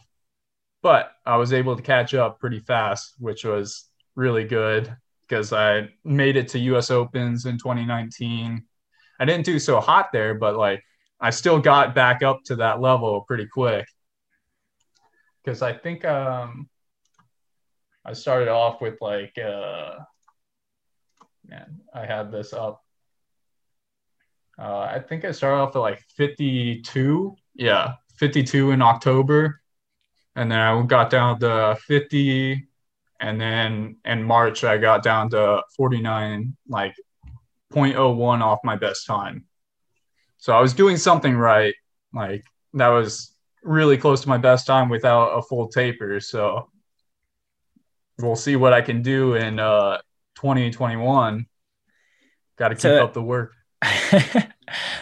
But 0.83 1.13
I 1.27 1.37
was 1.37 1.53
able 1.53 1.77
to 1.77 1.83
catch 1.83 2.15
up 2.15 2.39
pretty 2.39 2.61
fast, 2.61 3.15
which 3.19 3.45
was 3.45 3.87
really 4.15 4.45
good 4.45 4.95
because 5.31 5.53
I 5.53 5.89
made 6.05 6.37
it 6.37 6.49
to 6.49 6.59
US 6.59 6.91
Opens 6.91 7.47
in 7.47 7.57
2019. 7.57 8.65
I 9.21 9.25
didn't 9.25 9.45
do 9.45 9.61
so 9.61 9.79
hot 9.79 10.11
there, 10.13 10.35
but 10.35 10.57
like 10.57 10.83
I 11.21 11.31
still 11.31 11.61
got 11.61 11.95
back 11.95 12.25
up 12.25 12.41
to 12.47 12.57
that 12.57 12.81
level 12.81 13.21
pretty 13.23 13.47
quick. 13.47 13.87
Because 15.45 15.63
I 15.63 15.73
think 15.73 16.05
um, 16.05 16.69
I 18.05 18.13
started 18.13 18.49
off 18.49 18.81
with 18.81 19.01
like, 19.01 19.39
uh, 19.39 19.99
man, 21.47 21.81
I 21.95 22.05
had 22.07 22.33
this 22.33 22.53
up. 22.53 22.83
Uh, 24.59 24.81
I 24.81 24.99
think 24.99 25.25
I 25.25 25.31
started 25.31 25.63
off 25.63 25.77
at 25.77 25.79
like 25.79 26.03
52. 26.17 27.37
Yeah, 27.55 27.95
52 28.17 28.73
in 28.73 28.83
October. 28.83 29.61
And 30.35 30.51
then 30.51 30.59
I 30.59 30.83
got 30.83 31.09
down 31.09 31.39
to 31.41 31.79
50. 31.87 32.70
And 33.21 33.41
then 33.41 33.97
in 34.05 34.23
March, 34.23 34.65
I 34.65 34.79
got 34.79 35.03
down 35.03 35.31
to 35.31 35.63
49, 35.77 36.57
like 36.69 36.95
0.01 37.73 38.41
off 38.41 38.61
my 38.65 38.77
best 38.77 39.07
time. 39.07 39.45
So 40.39 40.55
I 40.55 40.61
was 40.61 40.73
doing 40.73 40.97
something 40.97 41.37
right. 41.37 41.75
Like 42.15 42.45
that 42.75 42.89
was 42.89 43.35
really 43.63 43.99
close 43.99 44.23
to 44.23 44.29
my 44.29 44.39
best 44.39 44.67
time 44.67 44.89
without 44.89 45.29
a 45.29 45.43
full 45.43 45.69
taper. 45.69 46.19
So 46.21 46.71
we'll 48.19 48.37
see 48.37 48.57
what 48.57 48.73
I 48.73 48.81
can 48.81 49.03
do 49.03 49.35
in 49.35 49.59
uh 49.59 49.99
2021. 50.37 51.47
Got 52.57 52.69
to 52.69 52.75
keep 52.75 52.81
so, 52.81 53.05
up 53.05 53.13
the 53.13 53.23
work. 53.23 53.53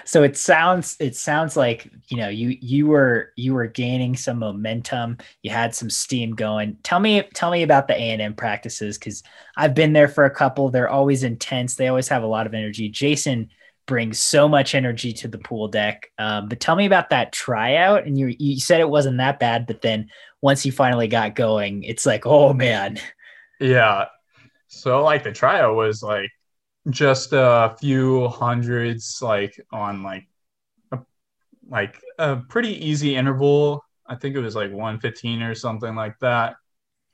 so 0.04 0.22
it 0.22 0.36
sounds 0.36 0.96
it 1.00 1.16
sounds 1.16 1.56
like 1.56 1.90
you 2.08 2.16
know 2.16 2.28
you 2.28 2.56
you 2.60 2.86
were 2.86 3.32
you 3.36 3.54
were 3.54 3.66
gaining 3.66 4.16
some 4.16 4.38
momentum. 4.38 5.18
You 5.42 5.50
had 5.50 5.74
some 5.74 5.90
steam 5.90 6.34
going. 6.34 6.76
Tell 6.82 7.00
me 7.00 7.22
tell 7.34 7.50
me 7.50 7.62
about 7.62 7.88
the 7.88 7.94
a&m 7.94 8.34
practices 8.34 8.98
because 8.98 9.22
i've 9.56 9.74
been 9.74 9.92
there 9.92 10.08
for 10.08 10.24
a 10.24 10.30
couple. 10.30 10.70
They're 10.70 10.88
always 10.88 11.22
intense. 11.22 11.74
They 11.74 11.88
always 11.88 12.08
have 12.08 12.22
a 12.22 12.26
lot 12.26 12.46
of 12.46 12.54
energy. 12.54 12.88
Jason 12.88 13.50
brings 13.86 14.18
so 14.18 14.46
much 14.48 14.74
energy 14.74 15.14
to 15.14 15.28
the 15.28 15.38
pool 15.38 15.66
deck 15.66 16.10
um, 16.18 16.46
but 16.46 16.60
tell 16.60 16.76
me 16.76 16.84
about 16.84 17.10
that 17.10 17.32
tryout. 17.32 18.06
And 18.06 18.18
you 18.18 18.34
you 18.38 18.60
said 18.60 18.80
it 18.80 18.90
wasn't 18.90 19.18
that 19.18 19.38
bad 19.38 19.66
but 19.66 19.82
then 19.82 20.08
once 20.42 20.64
you 20.66 20.72
finally 20.72 21.08
got 21.08 21.34
going 21.34 21.82
it's 21.84 22.06
like 22.06 22.26
oh 22.26 22.52
man. 22.52 22.98
Yeah. 23.60 24.06
So 24.68 25.02
like 25.02 25.24
the 25.24 25.32
tryout 25.32 25.74
was 25.74 26.02
like 26.02 26.30
just 26.90 27.32
a 27.32 27.76
few 27.80 28.28
hundreds 28.28 29.20
like 29.20 29.60
on 29.72 30.02
like 30.02 30.26
a, 30.92 30.98
like 31.68 32.00
a 32.18 32.36
pretty 32.36 32.84
easy 32.86 33.16
interval. 33.16 33.84
I 34.06 34.16
think 34.16 34.36
it 34.36 34.40
was 34.40 34.56
like 34.56 34.70
115 34.70 35.42
or 35.42 35.54
something 35.54 35.94
like 35.94 36.18
that 36.20 36.56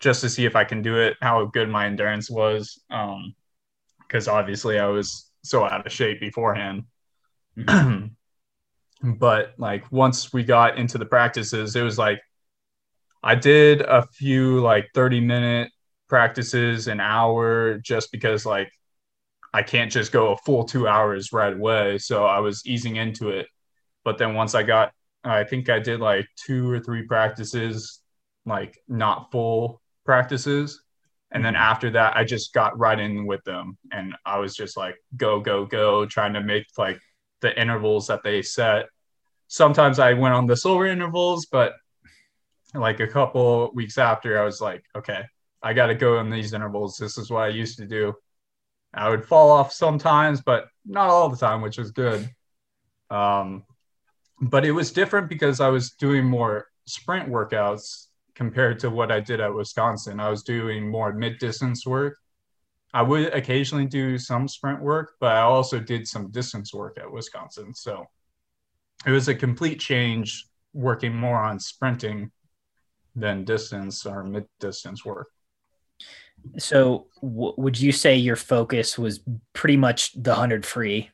just 0.01 0.21
to 0.21 0.29
see 0.29 0.45
if 0.45 0.57
i 0.57 0.65
can 0.65 0.83
do 0.83 0.99
it 0.99 1.17
how 1.23 1.45
good 1.47 1.69
my 1.69 1.87
endurance 1.87 2.31
was 2.31 2.81
um 2.91 3.35
because 4.01 4.29
obviously 4.29 4.79
i 4.79 4.87
was 4.87 5.31
so 5.43 5.65
out 5.65 5.87
of 5.87 5.93
shape 5.93 6.21
beforehand. 6.21 6.85
But 9.03 9.53
like 9.59 9.91
once 9.93 10.33
we 10.33 10.45
got 10.45 10.79
into 10.79 10.97
the 10.97 11.05
practices 11.05 11.77
it 11.77 11.83
was 11.83 11.99
like 11.99 12.23
i 13.23 13.35
did 13.35 13.83
a 13.83 14.03
few 14.03 14.61
like 14.61 14.89
30 14.95 15.21
minute 15.21 15.71
practices 16.09 16.89
an 16.89 17.01
hour 17.01 17.77
just 17.79 18.11
because 18.13 18.47
like 18.47 18.73
I 19.55 19.63
can't 19.63 19.91
just 19.91 20.11
go 20.11 20.33
a 20.33 20.37
full 20.39 20.65
two 20.65 20.89
hours 20.89 21.33
right 21.33 21.53
away. 21.53 21.99
So 21.99 22.27
I 22.27 22.41
was 22.41 22.67
easing 22.67 22.97
into 22.97 23.29
it. 23.29 23.47
But 24.05 24.19
then 24.19 24.35
once 24.35 24.57
I 24.57 24.65
got, 24.65 24.93
I 25.23 25.45
think 25.45 25.71
I 25.71 25.79
did 25.79 26.01
like 26.01 26.27
two 26.35 26.69
or 26.69 26.81
three 26.81 27.07
practices, 27.07 28.01
like 28.45 28.77
not 28.89 29.31
full 29.31 29.81
practices. 30.05 30.83
And 31.31 31.45
then 31.45 31.55
mm-hmm. 31.55 31.63
after 31.63 31.91
that, 31.91 32.17
I 32.17 32.25
just 32.25 32.53
got 32.53 32.77
right 32.77 32.99
in 32.99 33.27
with 33.27 33.45
them. 33.45 33.79
And 33.93 34.17
I 34.27 34.41
was 34.41 34.57
just 34.57 34.77
like, 34.77 34.97
go, 35.17 35.39
go, 35.39 35.65
go, 35.65 36.05
trying 36.05 36.33
to 36.33 36.43
make 36.43 36.67
like 36.77 36.99
the 37.41 37.59
intervals 37.59 38.09
that 38.09 38.25
they 38.25 38.43
set. 38.43 38.87
Sometimes 39.47 40.01
I 40.01 40.15
went 40.15 40.35
on 40.35 40.47
the 40.47 40.57
slower 40.57 40.87
intervals, 40.87 41.47
but 41.47 41.75
like 42.75 42.99
a 42.99 43.07
couple 43.07 43.71
weeks 43.73 43.99
after, 43.99 44.37
I 44.37 44.45
was 44.45 44.61
like, 44.61 44.83
okay, 44.97 45.23
I 45.63 45.75
got 45.75 45.87
to 45.87 45.95
go 45.95 46.19
in 46.19 46.29
these 46.29 46.55
intervals. 46.55 46.97
This 46.97 47.19
is 47.19 47.31
what 47.31 47.45
I 47.45 47.49
used 47.49 47.79
to 47.79 47.87
do. 47.87 48.15
I 48.97 49.09
would 49.09 49.25
fall 49.25 49.51
off 49.51 49.73
sometimes, 49.73 50.41
but 50.41 50.69
not 50.85 51.09
all 51.09 51.29
the 51.29 51.37
time, 51.37 51.61
which 51.61 51.79
was 51.79 51.91
good. 51.91 52.29
Um, 53.11 53.65
but 54.41 54.65
it 54.65 54.73
was 54.73 54.93
different 54.93 55.29
because 55.29 55.61
I 55.61 55.69
was 55.69 55.93
doing 55.93 56.25
more 56.25 56.67
sprint 56.87 57.29
workouts 57.29 58.07
compared 58.35 58.79
to 58.81 58.91
what 58.91 59.13
I 59.13 59.21
did 59.21 59.41
at 59.41 59.55
Wisconsin. 59.55 60.21
I 60.21 60.29
was 60.29 60.43
doing 60.43 60.91
more 60.91 61.13
mid 61.13 61.39
distance 61.39 61.87
work. 61.87 62.19
I 62.93 63.03
would 63.03 63.33
occasionally 63.35 63.87
do 63.87 64.19
some 64.19 64.47
sprint 64.47 64.81
work, 64.81 65.15
but 65.21 65.33
I 65.33 65.41
also 65.41 65.81
did 65.81 66.07
some 66.07 66.31
distance 66.31 66.73
work 66.73 66.97
at 66.99 67.11
Wisconsin. 67.11 67.75
So 67.75 68.07
it 69.07 69.11
was 69.11 69.29
a 69.29 69.35
complete 69.35 69.81
change 69.81 70.47
working 70.73 71.15
more 71.15 71.39
on 71.39 71.59
sprinting 71.59 72.31
than 73.17 73.45
distance 73.45 74.07
or 74.07 74.25
mid 74.25 74.47
distance 74.61 75.05
work. 75.05 75.29
So, 76.59 77.07
w- 77.23 77.55
would 77.57 77.81
you 77.81 77.93
say 77.93 78.17
your 78.17 78.37
focus 78.37 78.99
was 78.99 79.21
pretty 79.53 79.77
much 79.77 80.13
the 80.15 80.31
100 80.31 80.65
free? 80.65 81.11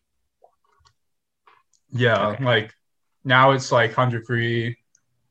Yeah, 1.93 2.29
okay. 2.29 2.45
like 2.45 2.75
now 3.25 3.53
it's 3.53 3.73
like 3.73 3.91
100 3.97 4.27
free. 4.27 4.77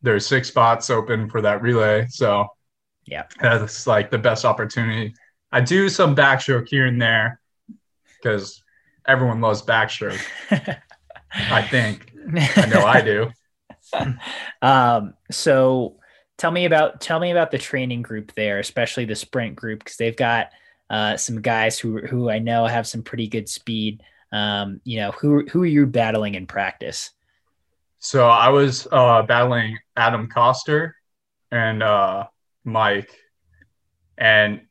There's 0.01 0.25
six 0.25 0.47
spots 0.47 0.89
open 0.89 1.29
for 1.29 1.41
that 1.41 1.61
relay. 1.61 2.07
So, 2.09 2.47
yeah, 3.05 3.23
that's 3.41 3.87
like 3.87 4.11
the 4.11 4.17
best 4.17 4.45
opportunity. 4.45 5.13
I 5.51 5.61
do 5.61 5.89
some 5.89 6.15
backstroke 6.15 6.67
here 6.69 6.85
and 6.85 7.01
there 7.01 7.39
because 8.17 8.61
everyone 9.07 9.41
loves 9.41 9.61
backstroke. 9.61 10.21
I 11.31 11.61
think. 11.63 12.11
I 12.55 12.65
know 12.67 12.85
I 12.85 13.01
do. 13.01 13.31
um, 14.61 15.13
so 15.31 15.98
tell 16.39 16.51
me 16.51 16.65
about 16.65 17.01
tell 17.01 17.19
me 17.19 17.31
about 17.31 17.51
the 17.51 17.57
training 17.57 18.01
group 18.01 18.33
there, 18.33 18.59
especially 18.59 19.05
the 19.05 19.15
sprint 19.15 19.55
group, 19.55 19.79
because 19.79 19.97
they've 19.97 20.15
got 20.15 20.49
uh, 20.89 21.17
some 21.17 21.41
guys 21.41 21.77
who 21.77 21.99
who 21.99 22.29
I 22.29 22.39
know 22.39 22.65
have 22.65 22.87
some 22.87 23.03
pretty 23.03 23.27
good 23.27 23.47
speed. 23.47 24.01
Um, 24.31 24.81
you 24.85 24.99
know, 24.99 25.11
who 25.11 25.45
who 25.51 25.61
are 25.61 25.67
you 25.67 25.85
battling 25.85 26.33
in 26.33 26.47
practice? 26.47 27.11
So 27.99 28.27
I 28.27 28.49
was 28.49 28.87
uh, 28.91 29.21
battling 29.23 29.77
Adam 29.97 30.29
Koster 30.29 30.95
and 31.51 31.83
uh, 31.83 32.25
Mike, 32.63 33.11
and 34.17 34.61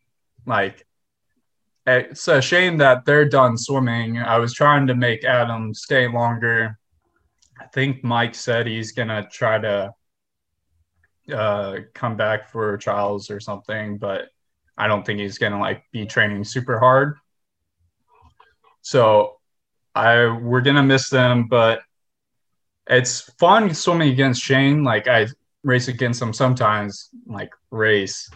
like 0.46 0.84
it's 1.86 2.26
a 2.28 2.40
shame 2.40 2.78
that 2.78 3.04
they're 3.04 3.28
done 3.28 3.56
swimming. 3.56 4.18
I 4.18 4.38
was 4.38 4.54
trying 4.54 4.86
to 4.86 4.94
make 4.94 5.24
Adam 5.24 5.74
stay 5.74 6.08
longer. 6.08 6.78
I 7.60 7.66
think 7.66 8.02
Mike 8.02 8.34
said 8.34 8.66
he's 8.66 8.92
gonna 8.92 9.28
try 9.30 9.58
to 9.58 9.92
uh, 11.32 11.78
come 11.94 12.16
back 12.16 12.50
for 12.50 12.76
trials 12.78 13.30
or 13.30 13.40
something, 13.40 13.98
but 13.98 14.28
I 14.76 14.86
don't 14.86 15.04
think 15.04 15.20
he's 15.20 15.38
gonna 15.38 15.60
like 15.60 15.84
be 15.92 16.06
training 16.06 16.44
super 16.44 16.78
hard. 16.78 17.16
So 18.82 19.36
I 19.94 20.26
we're 20.26 20.60
gonna 20.60 20.82
miss 20.82 21.10
them, 21.10 21.48
but 21.48 21.80
it's 22.88 23.20
fun 23.38 23.74
swimming 23.74 24.10
against 24.10 24.42
Shane. 24.42 24.84
Like 24.84 25.08
I 25.08 25.26
race 25.64 25.88
against 25.88 26.22
him 26.22 26.32
sometimes, 26.32 27.10
like 27.26 27.50
race, 27.70 28.30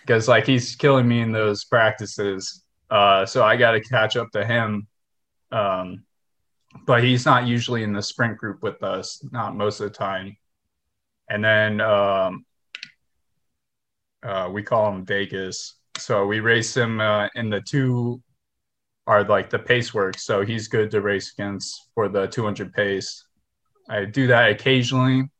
because 0.00 0.28
like 0.28 0.46
he's 0.46 0.76
killing 0.76 1.06
me 1.06 1.20
in 1.20 1.32
those 1.32 1.64
practices. 1.64 2.64
Uh, 2.90 3.26
so 3.26 3.44
I 3.44 3.56
got 3.56 3.72
to 3.72 3.80
catch 3.80 4.16
up 4.16 4.30
to 4.32 4.46
him. 4.46 4.86
Um, 5.52 6.04
but 6.86 7.02
he's 7.02 7.24
not 7.24 7.46
usually 7.46 7.82
in 7.82 7.92
the 7.92 8.02
sprint 8.02 8.38
group 8.38 8.62
with 8.62 8.82
us, 8.82 9.22
not 9.30 9.56
most 9.56 9.80
of 9.80 9.90
the 9.90 9.96
time. 9.96 10.36
And 11.30 11.44
then 11.44 11.80
um, 11.80 12.44
uh, 14.22 14.48
we 14.52 14.62
call 14.62 14.92
him 14.92 15.04
Vegas. 15.04 15.74
So 15.98 16.26
we 16.26 16.40
race 16.40 16.76
him 16.76 17.00
uh, 17.00 17.28
in 17.34 17.50
the 17.50 17.60
two 17.60 18.22
are 19.06 19.24
like 19.24 19.50
the 19.50 19.58
pace 19.58 19.94
work. 19.94 20.18
So 20.18 20.44
he's 20.44 20.68
good 20.68 20.90
to 20.90 21.00
race 21.00 21.32
against 21.32 21.88
for 21.94 22.08
the 22.08 22.26
200 22.26 22.72
pace. 22.72 23.24
I 23.88 24.04
do 24.04 24.26
that 24.26 24.50
occasionally. 24.50 25.30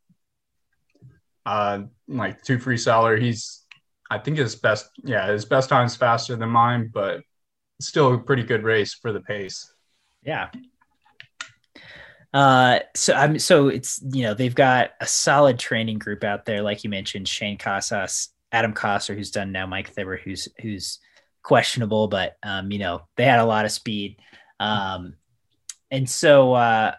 Uh, 1.45 1.83
like 2.09 2.43
two 2.43 2.59
freestyler, 2.59 3.21
he's 3.21 3.65
I 4.11 4.19
think 4.19 4.39
his 4.39 4.57
best 4.57 4.91
yeah 5.05 5.31
his 5.31 5.45
best 5.45 5.69
time's 5.69 5.97
faster 5.97 6.35
than 6.35 6.49
mine, 6.49 6.91
but 6.93 7.21
still 7.81 8.15
a 8.15 8.19
pretty 8.19 8.43
good 8.43 8.65
race 8.65 8.95
for 8.95 9.13
the 9.13 9.21
pace. 9.21 9.71
Yeah. 10.23 10.49
Uh, 12.33 12.81
so 12.95 13.15
I'm 13.15 13.39
so 13.39 13.69
it's 13.69 14.01
you 14.13 14.23
know 14.23 14.35
they've 14.35 14.55
got 14.55 14.91
a 15.01 15.07
solid 15.07 15.59
training 15.59 15.99
group 15.99 16.25
out 16.25 16.45
there, 16.45 16.63
like 16.63 16.85
you 16.85 16.91
mentioned, 16.91 17.27
Shane 17.27 17.57
Casas, 17.57 18.29
Adam 18.53 18.73
Koster, 18.73 19.15
who's 19.15 19.31
done 19.31 19.53
now, 19.53 19.67
Mike 19.67 19.91
Thibber, 19.91 20.17
who's 20.17 20.49
who's 20.61 20.99
questionable, 21.43 22.09
but 22.09 22.37
um, 22.43 22.71
you 22.71 22.79
know 22.79 23.03
they 23.17 23.25
had 23.25 23.39
a 23.39 23.47
lot 23.47 23.65
of 23.65 23.73
speed, 23.73 24.19
um, 24.61 25.15
and 25.91 26.09
so 26.09 26.53
uh, 26.53 26.93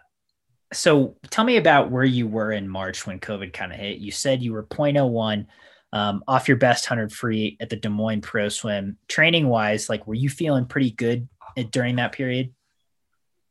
so 0.72 1.16
tell 1.30 1.44
me 1.44 1.56
about 1.56 1.90
where 1.90 2.04
you 2.04 2.26
were 2.26 2.52
in 2.52 2.68
March 2.68 3.06
when 3.06 3.20
COVID 3.20 3.52
kind 3.52 3.72
of 3.72 3.78
hit. 3.78 3.98
You 3.98 4.12
said 4.12 4.42
you 4.42 4.52
were 4.52 4.64
0.01 4.64 5.46
um, 5.92 6.22
off 6.28 6.48
your 6.48 6.56
best 6.56 6.88
100 6.88 7.12
free 7.12 7.56
at 7.60 7.68
the 7.68 7.76
Des 7.76 7.88
Moines 7.88 8.20
Pro 8.20 8.48
Swim. 8.48 8.96
Training 9.08 9.48
wise, 9.48 9.88
like, 9.88 10.06
were 10.06 10.14
you 10.14 10.28
feeling 10.28 10.66
pretty 10.66 10.90
good 10.90 11.28
during 11.70 11.96
that 11.96 12.12
period? 12.12 12.54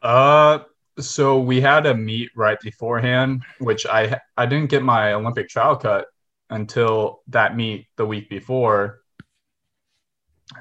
Uh, 0.02 0.60
so 1.00 1.39
we 1.39 1.62
had 1.62 1.86
a 1.86 1.94
meet 1.96 2.29
right 2.36 2.60
beforehand, 2.60 3.44
which 3.60 3.86
I 3.86 4.20
I 4.38 4.46
didn't 4.46 4.70
get 4.70 4.84
my 4.84 5.13
Olympic 5.13 5.50
trial 5.50 5.75
cut 5.75 6.08
until 6.50 7.22
that 7.27 7.56
meet 7.56 7.88
the 7.98 8.06
week 8.06 8.29
before, 8.29 9.01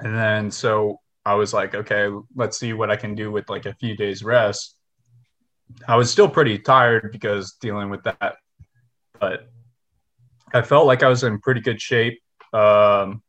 and 0.00 0.14
then 0.14 0.50
so 0.50 1.00
I 1.24 1.34
was 1.34 1.52
like, 1.52 1.74
okay, 1.74 2.08
let's 2.34 2.58
see 2.58 2.72
what 2.72 2.90
I 2.90 2.96
can 2.96 3.14
do 3.14 3.30
with 3.30 3.48
like 3.50 3.66
a 3.66 3.74
few 3.74 3.96
days 3.96 4.22
rest. 4.24 4.76
I 5.86 5.96
was 5.96 6.10
still 6.10 6.28
pretty 6.28 6.58
tired 6.58 7.12
because 7.12 7.52
dealing 7.60 7.90
with 7.90 8.02
that, 8.04 8.36
but 9.20 9.50
I 10.54 10.62
felt 10.62 10.86
like 10.86 11.02
I 11.02 11.08
was 11.08 11.24
in 11.24 11.40
pretty 11.40 11.60
good 11.60 11.80
shape. 11.80 12.20
Um, 12.52 13.22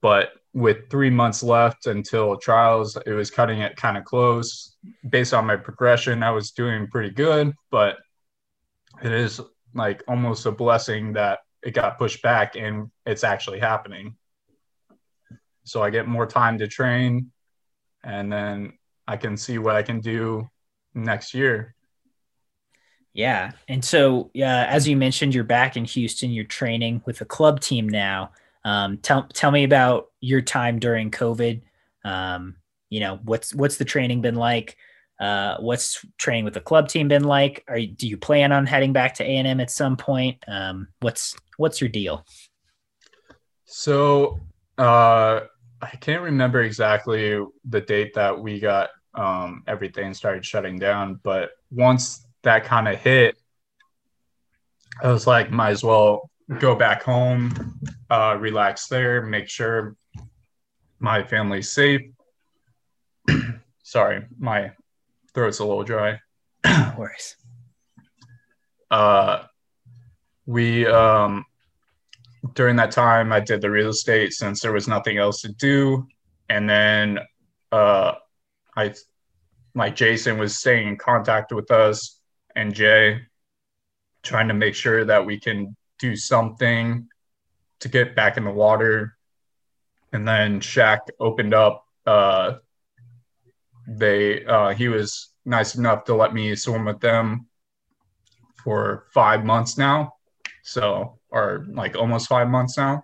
but 0.00 0.30
with 0.52 0.90
three 0.90 1.10
months 1.10 1.42
left 1.42 1.86
until 1.86 2.36
trials, 2.36 2.96
it 3.06 3.12
was 3.12 3.30
cutting 3.30 3.60
it 3.60 3.76
kind 3.76 3.96
of 3.96 4.04
close. 4.04 4.76
Based 5.08 5.32
on 5.32 5.46
my 5.46 5.56
progression, 5.56 6.22
I 6.22 6.30
was 6.30 6.50
doing 6.50 6.88
pretty 6.88 7.10
good, 7.10 7.52
but 7.70 7.98
it 9.02 9.12
is 9.12 9.40
like 9.74 10.02
almost 10.08 10.46
a 10.46 10.52
blessing 10.52 11.12
that 11.12 11.40
it 11.62 11.72
got 11.72 11.98
pushed 11.98 12.22
back 12.22 12.56
and 12.56 12.90
it's 13.06 13.24
actually 13.24 13.60
happening. 13.60 14.16
So 15.64 15.82
I 15.82 15.90
get 15.90 16.08
more 16.08 16.26
time 16.26 16.58
to 16.58 16.66
train 16.66 17.30
and 18.02 18.32
then 18.32 18.72
I 19.06 19.16
can 19.16 19.36
see 19.36 19.58
what 19.58 19.76
I 19.76 19.82
can 19.82 20.00
do 20.00 20.48
next 20.94 21.34
year. 21.34 21.74
Yeah. 23.12 23.52
And 23.68 23.84
so, 23.84 24.30
yeah, 24.34 24.66
as 24.66 24.88
you 24.88 24.96
mentioned, 24.96 25.34
you're 25.34 25.44
back 25.44 25.76
in 25.76 25.84
Houston, 25.84 26.30
you're 26.30 26.44
training 26.44 27.02
with 27.04 27.20
a 27.20 27.24
club 27.24 27.60
team 27.60 27.88
now. 27.88 28.32
Um, 28.64 28.98
tell, 28.98 29.24
tell 29.32 29.50
me 29.50 29.64
about 29.64 30.06
your 30.20 30.40
time 30.40 30.78
during 30.78 31.10
COVID. 31.10 31.62
Um, 32.04 32.56
you 32.88 33.00
know, 33.00 33.18
what's, 33.22 33.54
what's 33.54 33.76
the 33.76 33.84
training 33.84 34.20
been 34.20 34.34
like? 34.34 34.76
Uh, 35.18 35.58
what's 35.58 36.04
training 36.18 36.44
with 36.44 36.54
the 36.54 36.60
club 36.60 36.88
team 36.88 37.08
been 37.08 37.24
like? 37.24 37.64
Are 37.68 37.78
do 37.78 38.08
you 38.08 38.16
plan 38.16 38.52
on 38.52 38.66
heading 38.66 38.92
back 38.92 39.14
to 39.16 39.24
A&M 39.24 39.60
at 39.60 39.70
some 39.70 39.96
point? 39.96 40.42
Um, 40.48 40.88
what's, 41.00 41.36
what's 41.56 41.80
your 41.80 41.90
deal? 41.90 42.24
So, 43.66 44.40
uh, 44.78 45.40
I 45.82 45.96
can't 45.96 46.22
remember 46.22 46.62
exactly 46.62 47.42
the 47.64 47.80
date 47.80 48.14
that 48.14 48.38
we 48.38 48.60
got 48.60 48.90
um, 49.14 49.64
everything 49.66 50.14
started 50.14 50.44
shutting 50.44 50.78
down. 50.78 51.20
But 51.22 51.50
once 51.70 52.26
that 52.42 52.64
kind 52.64 52.88
of 52.88 52.98
hit, 52.98 53.36
I 55.02 55.10
was 55.10 55.26
like, 55.26 55.50
might 55.50 55.70
as 55.70 55.82
well 55.82 56.30
go 56.58 56.74
back 56.74 57.02
home, 57.02 57.78
uh, 58.10 58.36
relax 58.38 58.88
there, 58.88 59.22
make 59.22 59.48
sure 59.48 59.96
my 60.98 61.22
family's 61.22 61.70
safe. 61.70 62.02
Sorry, 63.82 64.24
my 64.38 64.72
throat's 65.32 65.60
a 65.60 65.64
little 65.64 65.84
dry. 65.84 66.20
no 66.64 66.94
worries. 66.98 67.36
Uh, 68.90 69.44
we 70.46 70.86
um, 70.86 71.44
during 72.54 72.76
that 72.76 72.90
time, 72.90 73.32
I 73.32 73.40
did 73.40 73.60
the 73.60 73.70
real 73.70 73.90
estate 73.90 74.32
since 74.32 74.60
there 74.60 74.72
was 74.72 74.88
nothing 74.88 75.18
else 75.18 75.42
to 75.42 75.52
do, 75.52 76.06
and 76.48 76.68
then 76.68 77.20
uh, 77.70 78.14
I 78.76 78.94
like 79.74 79.94
Jason 79.94 80.38
was 80.38 80.58
staying 80.58 80.88
in 80.88 80.96
contact 80.96 81.52
with 81.52 81.70
us 81.70 82.20
and 82.56 82.74
Jay, 82.74 83.20
trying 84.24 84.48
to 84.48 84.54
make 84.54 84.74
sure 84.74 85.04
that 85.04 85.24
we 85.24 85.38
can 85.38 85.76
do 86.00 86.16
something 86.16 87.08
to 87.80 87.88
get 87.88 88.16
back 88.16 88.36
in 88.36 88.44
the 88.44 88.50
water. 88.50 89.16
And 90.12 90.26
then 90.26 90.60
Shaq 90.60 91.00
opened 91.20 91.54
up. 91.54 91.84
Uh, 92.06 92.54
they 93.86 94.44
uh, 94.44 94.70
he 94.70 94.88
was 94.88 95.32
nice 95.44 95.74
enough 95.74 96.04
to 96.04 96.14
let 96.14 96.34
me 96.34 96.54
swim 96.54 96.84
with 96.84 97.00
them 97.00 97.46
for 98.62 99.06
five 99.12 99.44
months 99.44 99.78
now. 99.78 100.14
So, 100.62 101.18
or 101.30 101.66
like 101.70 101.96
almost 101.96 102.28
five 102.28 102.48
months 102.48 102.76
now. 102.76 103.02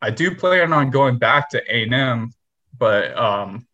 I 0.00 0.10
do 0.10 0.34
plan 0.34 0.72
on 0.72 0.90
going 0.90 1.18
back 1.18 1.50
to 1.50 1.62
A&M, 1.68 2.30
but 2.78 3.16
um, 3.18 3.66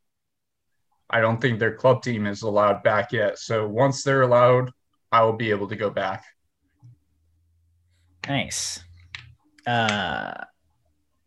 I 1.11 1.21
don't 1.21 1.41
think 1.41 1.59
their 1.59 1.75
club 1.75 2.03
team 2.03 2.27
is 2.27 2.43
allowed 2.43 2.83
back 2.83 3.13
yet. 3.13 3.39
So 3.39 3.69
once 3.69 4.03
they're 4.03 4.23
allowed, 4.23 4.73
I 5.13 5.23
will 5.23 5.35
be 5.35 5.51
able 5.51 5.69
to 5.69 5.77
go 5.77 5.91
back. 5.91 6.25
Nice. 8.29 8.83
Uh, 9.67 10.33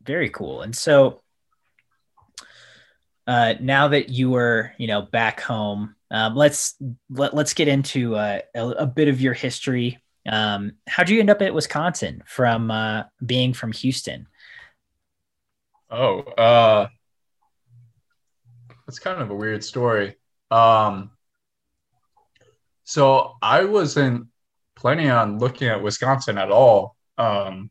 very 0.03 0.29
cool. 0.29 0.61
And 0.61 0.75
so 0.75 1.21
uh, 3.27 3.55
now 3.59 3.89
that 3.89 4.09
you 4.09 4.35
are, 4.35 4.73
you 4.77 4.87
know, 4.87 5.01
back 5.01 5.41
home, 5.41 5.95
um, 6.09 6.35
let's 6.35 6.75
let, 7.09 7.33
let's 7.33 7.53
get 7.53 7.67
into 7.67 8.15
uh, 8.15 8.39
a, 8.55 8.67
a, 8.69 8.85
bit 8.85 9.09
of 9.09 9.19
your 9.19 9.33
history. 9.33 9.99
Um, 10.25 10.73
how'd 10.87 11.09
you 11.09 11.19
end 11.19 11.29
up 11.29 11.41
at 11.41 11.53
Wisconsin 11.53 12.23
from 12.25 12.71
uh, 12.71 13.03
being 13.25 13.53
from 13.53 13.73
Houston? 13.73 14.27
Oh, 15.89 16.19
uh, 16.19 16.87
that's 18.85 18.99
kind 18.99 19.21
of 19.21 19.29
a 19.29 19.35
weird 19.35 19.63
story. 19.63 20.15
Um, 20.49 21.11
so 22.85 23.33
I 23.41 23.65
wasn't 23.65 24.27
planning 24.77 25.09
on 25.09 25.39
looking 25.39 25.67
at 25.67 25.81
Wisconsin 25.81 26.37
at 26.37 26.51
all. 26.51 26.95
Um, 27.17 27.69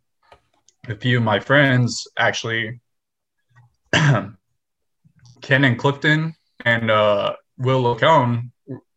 a 0.89 0.97
few 0.97 1.19
of 1.19 1.23
my 1.23 1.41
friends 1.41 2.07
actually, 2.19 2.81
Ken 3.93 4.37
and 5.51 5.79
Clifton 5.79 6.35
and 6.65 6.91
uh, 6.91 7.35
Will 7.59 7.83
Lacone 7.83 8.51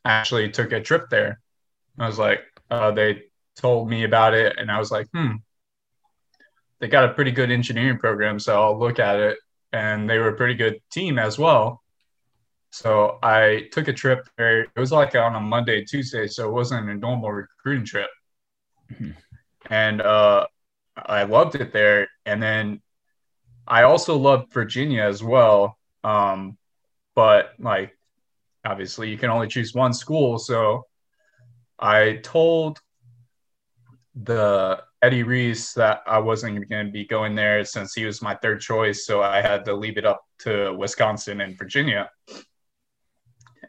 actually 0.03 0.49
took 0.49 0.71
a 0.71 0.81
trip 0.81 1.09
there. 1.09 1.39
I 1.97 2.07
was 2.07 2.17
like, 2.17 2.41
uh, 2.71 2.91
they 2.91 3.23
told 3.55 3.89
me 3.89 4.03
about 4.03 4.33
it, 4.33 4.57
and 4.57 4.71
I 4.71 4.79
was 4.79 4.89
like, 4.89 5.07
hmm, 5.13 5.35
they 6.79 6.87
got 6.87 7.09
a 7.09 7.13
pretty 7.13 7.31
good 7.31 7.51
engineering 7.51 7.97
program, 7.97 8.39
so 8.39 8.61
I'll 8.61 8.79
look 8.79 8.99
at 8.99 9.19
it. 9.19 9.37
And 9.71 10.09
they 10.09 10.17
were 10.17 10.29
a 10.29 10.35
pretty 10.35 10.55
good 10.55 10.81
team 10.91 11.19
as 11.19 11.37
well. 11.37 11.83
So 12.71 13.17
I 13.23 13.67
took 13.71 13.87
a 13.87 13.93
trip 13.93 14.27
there. 14.37 14.61
It 14.61 14.79
was 14.79 14.91
like 14.91 15.15
on 15.15 15.35
a 15.35 15.39
Monday, 15.39 15.83
Tuesday, 15.83 16.27
so 16.27 16.47
it 16.47 16.51
wasn't 16.51 16.89
a 16.89 16.95
normal 16.95 17.31
recruiting 17.31 17.85
trip. 17.85 18.09
Mm-hmm. 18.91 19.11
And 19.69 20.01
uh, 20.01 20.47
I 20.95 21.23
loved 21.23 21.55
it 21.55 21.73
there. 21.73 22.07
And 22.25 22.41
then 22.41 22.81
I 23.67 23.83
also 23.83 24.17
loved 24.17 24.53
Virginia 24.53 25.03
as 25.03 25.23
well. 25.23 25.77
Um, 26.03 26.57
but 27.15 27.53
like, 27.59 27.97
obviously, 28.65 29.09
you 29.09 29.17
can 29.17 29.29
only 29.29 29.47
choose 29.47 29.73
one 29.73 29.93
school. 29.93 30.37
So 30.37 30.85
I 31.77 32.19
told 32.23 32.79
the 34.15 34.83
Eddie 35.01 35.23
Reese 35.23 35.73
that 35.73 36.01
I 36.05 36.19
wasn't 36.19 36.69
going 36.69 36.85
to 36.85 36.91
be 36.91 37.05
going 37.05 37.35
there 37.35 37.63
since 37.63 37.93
he 37.93 38.05
was 38.05 38.21
my 38.21 38.35
third 38.35 38.59
choice. 38.59 39.05
So 39.05 39.21
I 39.21 39.41
had 39.41 39.65
to 39.65 39.73
leave 39.73 39.97
it 39.97 40.05
up 40.05 40.21
to 40.39 40.73
Wisconsin 40.73 41.41
and 41.41 41.57
Virginia. 41.57 42.09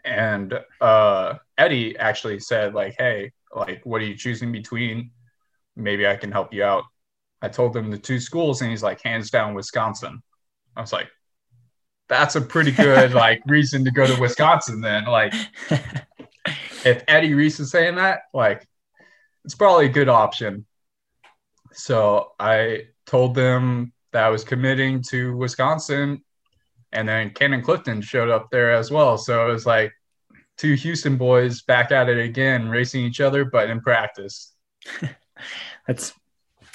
And 0.05 0.59
uh, 0.81 1.35
Eddie 1.59 1.97
actually 1.99 2.41
said, 2.41 2.75
like, 2.75 2.95
hey, 2.99 3.33
like, 3.55 3.81
what 3.85 4.01
are 4.01 4.05
you 4.07 4.17
choosing 4.17 4.53
between? 4.53 5.11
Maybe 5.77 6.07
I 6.07 6.17
can 6.17 6.33
help 6.33 6.53
you 6.53 6.65
out. 6.65 6.85
I 7.43 7.49
told 7.49 7.77
him 7.77 7.91
the 7.91 7.99
two 7.99 8.21
schools, 8.21 8.61
and 8.61 8.71
he's 8.71 8.83
like, 8.83 9.03
hands 9.03 9.31
down, 9.31 9.55
Wisconsin. 9.55 10.23
I 10.77 10.81
was 10.81 10.93
like, 10.93 11.09
that's 12.09 12.37
a 12.37 12.41
pretty 12.41 12.73
good 12.73 13.13
like 13.25 13.43
reason 13.47 13.85
to 13.85 13.91
go 13.91 14.07
to 14.07 14.21
Wisconsin. 14.21 14.81
Then, 14.81 15.05
like, 15.07 15.33
if 16.85 17.05
Eddie 17.09 17.35
Reese 17.35 17.61
is 17.61 17.71
saying 17.71 17.97
that, 17.97 18.23
like, 18.35 18.67
it's 19.45 19.55
probably 19.55 19.87
a 19.87 19.91
good 19.91 20.09
option. 20.09 20.67
So 21.73 22.33
I 22.39 22.89
told 23.07 23.35
them 23.35 23.93
that 24.13 24.25
I 24.25 24.29
was 24.29 24.45
committing 24.45 25.03
to 25.11 25.37
Wisconsin, 25.37 26.23
and 26.93 27.09
then 27.09 27.31
Cannon 27.31 27.63
Clifton 27.63 28.01
showed 28.03 28.29
up 28.29 28.51
there 28.51 28.73
as 28.73 28.91
well. 28.91 29.17
So 29.19 29.49
it 29.49 29.53
was 29.53 29.67
like 29.67 29.93
two 30.57 30.75
Houston 30.75 31.17
boys 31.17 31.63
back 31.63 31.93
at 31.93 32.09
it 32.09 32.19
again, 32.19 32.69
racing 32.69 33.05
each 33.05 33.21
other, 33.21 33.45
but 33.45 33.71
in 33.71 33.81
practice. 33.81 34.53
That's 35.87 36.13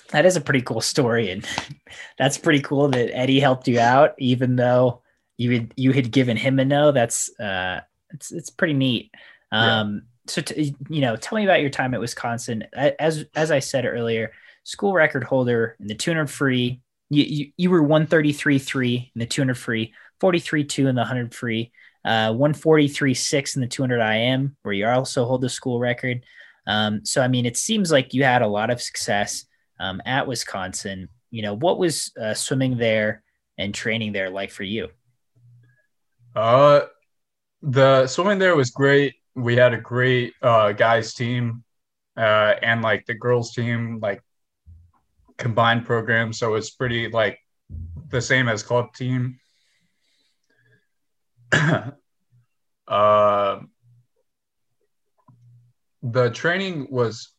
that 0.09 0.25
is 0.25 0.35
a 0.35 0.41
pretty 0.41 0.61
cool 0.61 0.81
story, 0.81 1.31
and 1.31 1.45
that's 2.17 2.37
pretty 2.37 2.61
cool 2.61 2.87
that 2.89 3.15
Eddie 3.15 3.39
helped 3.39 3.67
you 3.67 3.79
out, 3.79 4.13
even 4.17 4.55
though 4.55 5.01
you 5.37 5.51
had 5.51 5.73
you 5.75 5.91
had 5.91 6.11
given 6.11 6.37
him 6.37 6.59
a 6.59 6.65
no. 6.65 6.91
That's 6.91 7.37
uh, 7.39 7.81
it's 8.11 8.31
it's 8.31 8.49
pretty 8.49 8.73
neat. 8.73 9.11
Um, 9.51 9.93
yeah. 9.93 9.99
so 10.27 10.41
t- 10.41 10.75
you 10.89 11.01
know, 11.01 11.15
tell 11.15 11.37
me 11.37 11.43
about 11.43 11.61
your 11.61 11.69
time 11.69 11.93
at 11.93 11.99
Wisconsin. 11.99 12.65
As 12.73 13.25
as 13.35 13.51
I 13.51 13.59
said 13.59 13.85
earlier, 13.85 14.31
school 14.63 14.93
record 14.93 15.23
holder 15.23 15.75
in 15.79 15.87
the 15.87 15.95
200 15.95 16.29
free. 16.29 16.81
You 17.09 17.23
you, 17.23 17.51
you 17.57 17.69
were 17.69 17.81
133 17.81 18.59
three 18.59 19.11
in 19.13 19.19
the 19.19 19.25
200 19.25 19.57
free, 19.57 19.93
43 20.19 20.63
two 20.63 20.87
in 20.87 20.95
the 20.95 21.01
100 21.01 21.33
free, 21.33 21.71
uh, 22.03 22.33
143 22.33 23.13
six 23.13 23.55
in 23.55 23.61
the 23.61 23.67
200 23.67 23.99
IM, 23.99 24.55
where 24.63 24.73
you 24.73 24.87
also 24.87 25.25
hold 25.25 25.41
the 25.41 25.49
school 25.49 25.79
record. 25.79 26.23
Um, 26.67 27.05
so 27.05 27.21
I 27.21 27.27
mean, 27.27 27.45
it 27.45 27.57
seems 27.57 27.91
like 27.91 28.13
you 28.13 28.23
had 28.23 28.41
a 28.41 28.47
lot 28.47 28.69
of 28.69 28.81
success 28.81 29.45
um, 29.79 30.01
at 30.05 30.27
Wisconsin. 30.27 31.09
You 31.31 31.41
know, 31.41 31.55
what 31.55 31.77
was 31.77 32.11
uh, 32.19 32.33
swimming 32.33 32.77
there 32.77 33.23
and 33.57 33.73
training 33.73 34.13
there 34.13 34.29
like 34.29 34.51
for 34.51 34.63
you? 34.63 34.89
Uh, 36.35 36.81
the 37.61 38.07
swimming 38.07 38.39
there 38.39 38.55
was 38.55 38.71
great. 38.71 39.15
We 39.35 39.55
had 39.55 39.73
a 39.73 39.77
great 39.77 40.33
uh, 40.41 40.71
guys 40.71 41.13
team, 41.13 41.63
uh, 42.17 42.55
and 42.61 42.81
like 42.81 43.05
the 43.05 43.13
girls 43.13 43.53
team, 43.53 43.99
like 44.01 44.21
combined 45.37 45.85
program. 45.85 46.33
So 46.33 46.55
it's 46.55 46.69
pretty 46.69 47.09
like 47.09 47.39
the 48.09 48.21
same 48.21 48.47
as 48.47 48.63
club 48.63 48.93
team. 48.93 49.39
uh, 52.87 53.59
the 56.03 56.29
training 56.31 56.87
was 56.89 57.31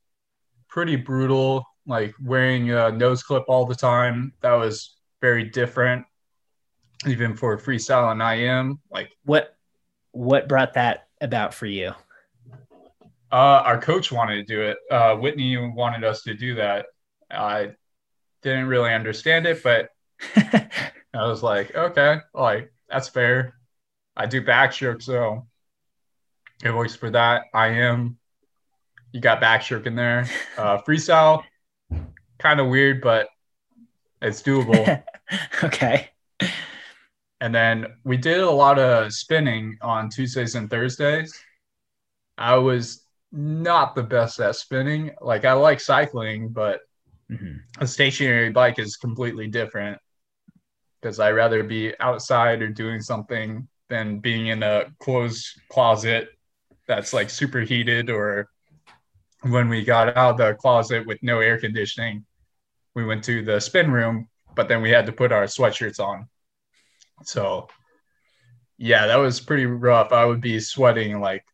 pretty 0.69 0.97
brutal 0.97 1.65
like 1.87 2.15
wearing 2.23 2.71
a 2.71 2.91
nose 2.91 3.23
clip 3.23 3.45
all 3.49 3.65
the 3.65 3.75
time. 3.75 4.33
That 4.41 4.55
was 4.55 4.97
very 5.21 5.45
different, 5.45 6.05
even 7.07 7.35
for 7.37 7.57
freestyle 7.59 8.11
and 8.13 8.41
IM. 8.41 8.81
Like 8.91 9.11
what 9.25 9.57
what 10.13 10.49
brought 10.49 10.75
that 10.75 11.09
about 11.21 11.55
for 11.55 11.67
you? 11.67 11.93
Uh, 13.33 13.63
our 13.65 13.81
coach 13.81 14.13
wanted 14.13 14.37
to 14.37 14.45
do 14.45 14.63
it. 14.63 14.79
Uh, 14.91 15.17
Whitney 15.17 15.57
wanted 15.57 16.05
us 16.05 16.23
to 16.23 16.35
do 16.35 16.55
that. 16.57 16.87
I 17.31 17.73
didn't 18.43 18.67
really 18.67 18.93
understand 18.93 19.47
it, 19.47 19.63
but 19.63 19.91
I 20.37 21.27
was 21.27 21.43
like, 21.43 21.75
okay, 21.75 22.19
like 22.35 22.73
that's 22.89 23.09
fair. 23.09 23.55
I 24.17 24.27
do 24.27 24.43
backstroke, 24.43 25.03
so 25.03 25.47
it 26.65 26.75
works 26.75 26.97
for 26.97 27.11
that. 27.11 27.45
I 27.53 27.69
am. 27.69 28.19
You 29.13 29.21
got 29.21 29.41
backstroke 29.41 29.87
in 29.87 29.95
there. 29.95 30.29
Uh, 30.57 30.81
freestyle 30.81 31.45
kind 32.39 32.61
of 32.61 32.69
weird, 32.69 33.01
but 33.01 33.29
it's 34.23 34.43
doable. 34.43 35.03
okay. 35.65 36.11
And 37.41 37.55
then 37.55 37.87
we 38.05 38.17
did 38.17 38.41
a 38.41 38.51
lot 38.51 38.79
of 38.79 39.13
spinning 39.13 39.77
on 39.83 40.09
Tuesdays 40.09 40.55
and 40.55 40.71
Thursdays. 40.71 41.39
I 42.39 42.57
was 42.57 43.03
not 43.33 43.95
the 43.95 44.03
best 44.03 44.41
at 44.41 44.57
spinning. 44.57 45.13
Like 45.21 45.45
I 45.45 45.53
like 45.53 45.81
cycling, 45.81 46.49
but 46.49 46.81
mm-hmm. 47.31 47.57
a 47.79 47.87
stationary 47.87 48.51
bike 48.51 48.79
is 48.79 48.97
completely 48.97 49.49
different 49.49 49.99
because 51.01 51.21
I 51.21 51.33
rather 51.33 51.63
be 51.63 51.99
outside 52.01 52.63
or 52.63 52.69
doing 52.69 53.01
something 53.01 53.69
than 53.89 54.19
being 54.19 54.49
in 54.49 54.63
a 54.63 54.85
closed 54.99 55.47
closet 55.69 56.29
that's 56.89 57.13
like 57.13 57.31
super 57.31 57.61
heated 57.61 58.11
or 58.11 58.49
when 59.43 59.69
we 59.69 59.85
got 59.85 60.17
out 60.17 60.33
of 60.33 60.39
the 60.39 60.55
closet 60.55 61.07
with 61.07 61.23
no 61.23 61.41
air 61.41 61.59
conditioning, 61.59 62.25
we 62.95 63.05
went 63.05 63.25
to 63.25 63.45
the 63.45 63.61
spin 63.61 63.91
room, 63.91 64.29
but 64.55 64.69
then 64.69 64.83
we 64.83 64.91
had 64.91 65.07
to 65.07 65.13
put 65.13 65.33
our 65.33 65.45
sweatshirts 65.45 66.01
on. 66.01 66.29
So, 67.25 67.69
yeah, 68.79 69.07
that 69.07 69.17
was 69.17 69.41
pretty 69.41 69.67
rough. 69.67 70.13
I 70.13 70.25
would 70.25 70.41
be 70.41 70.61
sweating 70.61 71.21
like 71.21 71.45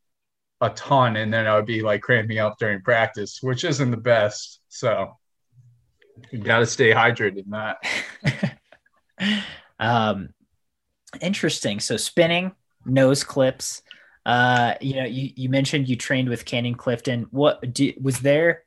a 0.61 0.71
ton, 0.71 1.17
and 1.17 1.33
then 1.33 1.47
I 1.47 1.57
would 1.57 1.67
be 1.67 1.83
like 1.83 2.03
cramping 2.03 2.39
up 2.39 2.59
during 2.59 2.83
practice, 2.83 3.43
which 3.43 3.65
isn't 3.65 3.91
the 3.91 3.97
best. 3.97 4.61
So, 4.69 5.19
you 6.31 6.39
got 6.39 6.61
to 6.61 6.67
stay 6.67 6.93
hydrated 6.93 7.45
in 7.45 7.51
that. 7.51 9.45
um, 9.79 10.31
interesting. 11.21 11.81
So, 11.81 11.97
spinning, 11.97 12.53
nose 12.85 13.25
clips. 13.25 13.83
Uh, 14.25 14.75
you 14.81 14.97
know, 14.97 15.05
you, 15.05 15.31
you 15.35 15.49
mentioned 15.49 15.89
you 15.89 15.97
trained 15.97 16.29
with 16.29 16.45
Cannon 16.45 16.75
Clifton. 16.75 17.27
What 17.31 17.73
do, 17.73 17.93
was 18.01 18.21
there? 18.21 18.65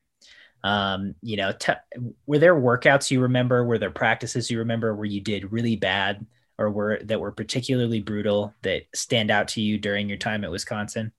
Um, 0.63 1.13
you 1.21 1.37
know, 1.37 1.51
t- 1.51 1.73
were 2.25 2.39
there 2.39 2.55
workouts 2.55 3.11
you 3.11 3.21
remember? 3.21 3.63
Were 3.63 3.77
there 3.77 3.91
practices 3.91 4.49
you 4.49 4.59
remember 4.59 4.95
where 4.95 5.05
you 5.05 5.21
did 5.21 5.51
really 5.51 5.75
bad, 5.75 6.25
or 6.57 6.71
were 6.71 6.99
that 7.03 7.19
were 7.19 7.31
particularly 7.31 8.01
brutal 8.01 8.53
that 8.63 8.83
stand 8.95 9.29
out 9.29 9.47
to 9.49 9.61
you 9.61 9.77
during 9.77 10.09
your 10.09 10.17
time 10.17 10.43
at 10.43 10.51
Wisconsin? 10.51 11.11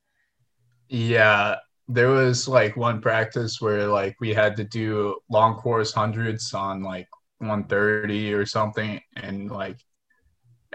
Yeah, 0.89 1.55
there 1.87 2.09
was 2.09 2.47
like 2.47 2.75
one 2.75 2.99
practice 3.01 3.61
where 3.61 3.87
like 3.87 4.17
we 4.19 4.33
had 4.33 4.57
to 4.57 4.65
do 4.65 5.17
long 5.29 5.55
course 5.55 5.93
hundreds 5.93 6.53
on 6.53 6.83
like 6.83 7.07
130 7.37 8.33
or 8.33 8.45
something, 8.45 8.99
and 9.15 9.49
like 9.49 9.77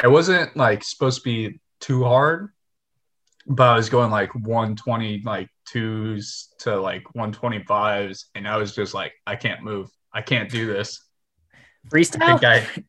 it 0.02 0.08
wasn't 0.08 0.56
like 0.56 0.84
supposed 0.84 1.18
to 1.18 1.24
be 1.24 1.60
too 1.80 2.04
hard 2.04 2.50
but 3.46 3.68
I 3.68 3.76
was 3.76 3.88
going 3.88 4.10
like 4.10 4.34
120 4.34 5.22
like 5.24 5.48
twos 5.66 6.48
to 6.60 6.78
like 6.80 7.04
125s 7.16 8.26
and 8.34 8.46
I 8.46 8.56
was 8.56 8.74
just 8.74 8.94
like 8.94 9.12
I 9.26 9.36
can't 9.36 9.62
move. 9.62 9.90
I 10.12 10.22
can't 10.22 10.50
do 10.50 10.66
this. 10.66 11.02
Freestyle? 11.88 12.22
I 12.22 12.26
think 12.26 12.44
I 12.44 12.84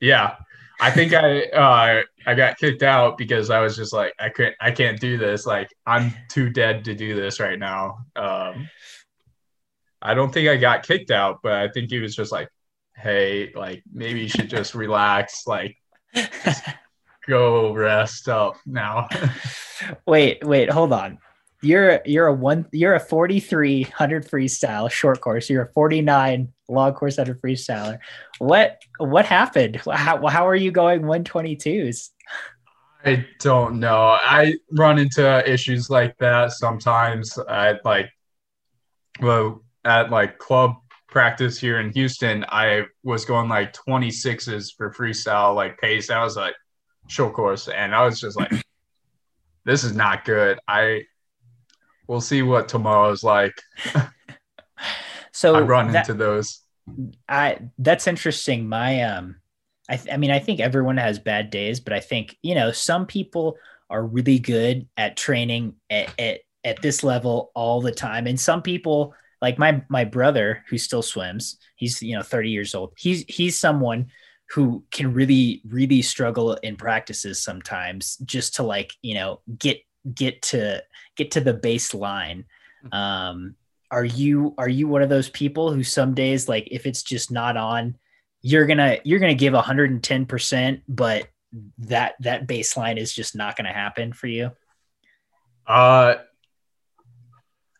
yeah. 0.00 0.36
I 0.80 0.90
think 0.90 1.12
I 1.12 1.42
uh 1.44 2.02
I 2.26 2.34
got 2.34 2.56
kicked 2.56 2.82
out 2.82 3.18
because 3.18 3.50
I 3.50 3.60
was 3.60 3.76
just 3.76 3.92
like 3.92 4.14
I 4.18 4.30
can't 4.30 4.54
I 4.60 4.70
can't 4.70 4.98
do 4.98 5.18
this. 5.18 5.46
Like 5.46 5.68
I'm 5.86 6.14
too 6.30 6.50
dead 6.50 6.84
to 6.86 6.94
do 6.94 7.14
this 7.14 7.40
right 7.40 7.58
now. 7.58 7.98
Um 8.16 8.68
I 10.02 10.14
don't 10.14 10.32
think 10.32 10.48
I 10.48 10.56
got 10.56 10.86
kicked 10.86 11.10
out, 11.10 11.40
but 11.42 11.52
I 11.52 11.68
think 11.68 11.90
he 11.90 11.98
was 11.98 12.16
just 12.16 12.32
like, 12.32 12.48
hey, 12.96 13.52
like 13.54 13.82
maybe 13.92 14.20
you 14.20 14.28
should 14.28 14.48
just 14.48 14.74
relax, 14.74 15.46
like 15.46 15.76
go 17.28 17.72
rest 17.72 18.28
up 18.28 18.56
now. 18.66 19.08
wait, 20.06 20.44
wait, 20.44 20.70
hold 20.70 20.92
on. 20.92 21.18
You're 21.62 22.00
you're 22.06 22.26
a 22.26 22.32
one 22.32 22.66
you're 22.72 22.94
a 22.94 23.00
43 23.00 23.82
hundred 23.82 24.26
freestyle 24.26 24.90
short 24.90 25.20
course. 25.20 25.50
You're 25.50 25.64
a 25.64 25.72
49 25.72 26.52
long 26.68 26.94
course 26.94 27.18
100 27.18 27.40
freestyler. 27.42 27.98
What 28.38 28.80
what 28.98 29.26
happened? 29.26 29.76
How 29.76 30.26
how 30.26 30.48
are 30.48 30.56
you 30.56 30.70
going 30.70 31.02
122s? 31.02 32.10
I 33.04 33.26
don't 33.40 33.78
know. 33.78 34.18
I 34.20 34.56
run 34.72 34.98
into 34.98 35.50
issues 35.50 35.90
like 35.90 36.16
that 36.18 36.52
sometimes 36.52 37.38
at 37.48 37.84
like 37.84 38.10
well 39.20 39.62
at 39.84 40.10
like 40.10 40.38
club 40.38 40.76
practice 41.10 41.58
here 41.58 41.80
in 41.80 41.92
Houston, 41.92 42.44
I 42.48 42.84
was 43.02 43.24
going 43.24 43.48
like 43.48 43.72
26s 43.74 44.70
for 44.76 44.92
freestyle 44.92 45.54
like 45.54 45.78
pace. 45.78 46.10
I 46.10 46.22
was 46.22 46.36
like, 46.36 46.54
short 47.08 47.34
course, 47.34 47.68
and 47.68 47.94
I 47.94 48.04
was 48.04 48.20
just 48.20 48.38
like, 48.38 48.52
this 49.64 49.84
is 49.84 49.94
not 49.94 50.24
good. 50.24 50.58
I 50.68 51.02
we'll 52.06 52.20
see 52.20 52.42
what 52.42 52.68
tomorrow's 52.68 53.22
like. 53.22 53.54
So 55.32 55.54
I 55.54 55.60
run 55.60 55.92
that- 55.92 56.08
into 56.08 56.18
those. 56.22 56.60
I 57.28 57.58
that's 57.78 58.06
interesting. 58.06 58.68
My 58.68 59.02
um, 59.02 59.36
I 59.88 59.96
th- 59.96 60.12
I 60.12 60.16
mean 60.16 60.30
I 60.30 60.38
think 60.38 60.60
everyone 60.60 60.96
has 60.96 61.18
bad 61.18 61.50
days, 61.50 61.80
but 61.80 61.92
I 61.92 62.00
think 62.00 62.36
you 62.42 62.54
know 62.54 62.72
some 62.72 63.06
people 63.06 63.56
are 63.88 64.04
really 64.04 64.38
good 64.38 64.88
at 64.96 65.16
training 65.16 65.76
at 65.88 66.12
at, 66.18 66.40
at 66.64 66.82
this 66.82 67.04
level 67.04 67.52
all 67.54 67.80
the 67.80 67.92
time, 67.92 68.26
and 68.26 68.38
some 68.38 68.60
people 68.60 69.14
like 69.40 69.58
my 69.58 69.82
my 69.88 70.04
brother 70.04 70.64
who 70.68 70.78
still 70.78 71.02
swims. 71.02 71.58
He's 71.76 72.02
you 72.02 72.16
know 72.16 72.22
thirty 72.22 72.50
years 72.50 72.74
old. 72.74 72.92
He's 72.96 73.24
he's 73.28 73.58
someone 73.58 74.10
who 74.50 74.84
can 74.90 75.14
really 75.14 75.62
really 75.68 76.02
struggle 76.02 76.54
in 76.54 76.76
practices 76.76 77.42
sometimes 77.42 78.16
just 78.24 78.56
to 78.56 78.62
like 78.62 78.92
you 79.02 79.14
know 79.14 79.40
get 79.58 79.78
get 80.14 80.42
to 80.42 80.82
get 81.16 81.30
to 81.32 81.40
the 81.40 81.54
baseline 81.54 82.44
um 82.92 83.54
are 83.90 84.04
you 84.04 84.54
are 84.56 84.68
you 84.68 84.88
one 84.88 85.02
of 85.02 85.08
those 85.08 85.28
people 85.28 85.72
who 85.72 85.82
some 85.82 86.14
days 86.14 86.48
like 86.48 86.66
if 86.70 86.86
it's 86.86 87.02
just 87.02 87.30
not 87.30 87.56
on 87.56 87.96
you're 88.40 88.66
gonna 88.66 88.98
you're 89.04 89.18
gonna 89.18 89.34
give 89.34 89.52
110% 89.52 90.82
but 90.88 91.28
that 91.78 92.14
that 92.20 92.46
baseline 92.46 92.96
is 92.96 93.12
just 93.12 93.36
not 93.36 93.56
gonna 93.56 93.72
happen 93.72 94.12
for 94.12 94.26
you 94.26 94.50
Uh, 95.66 96.14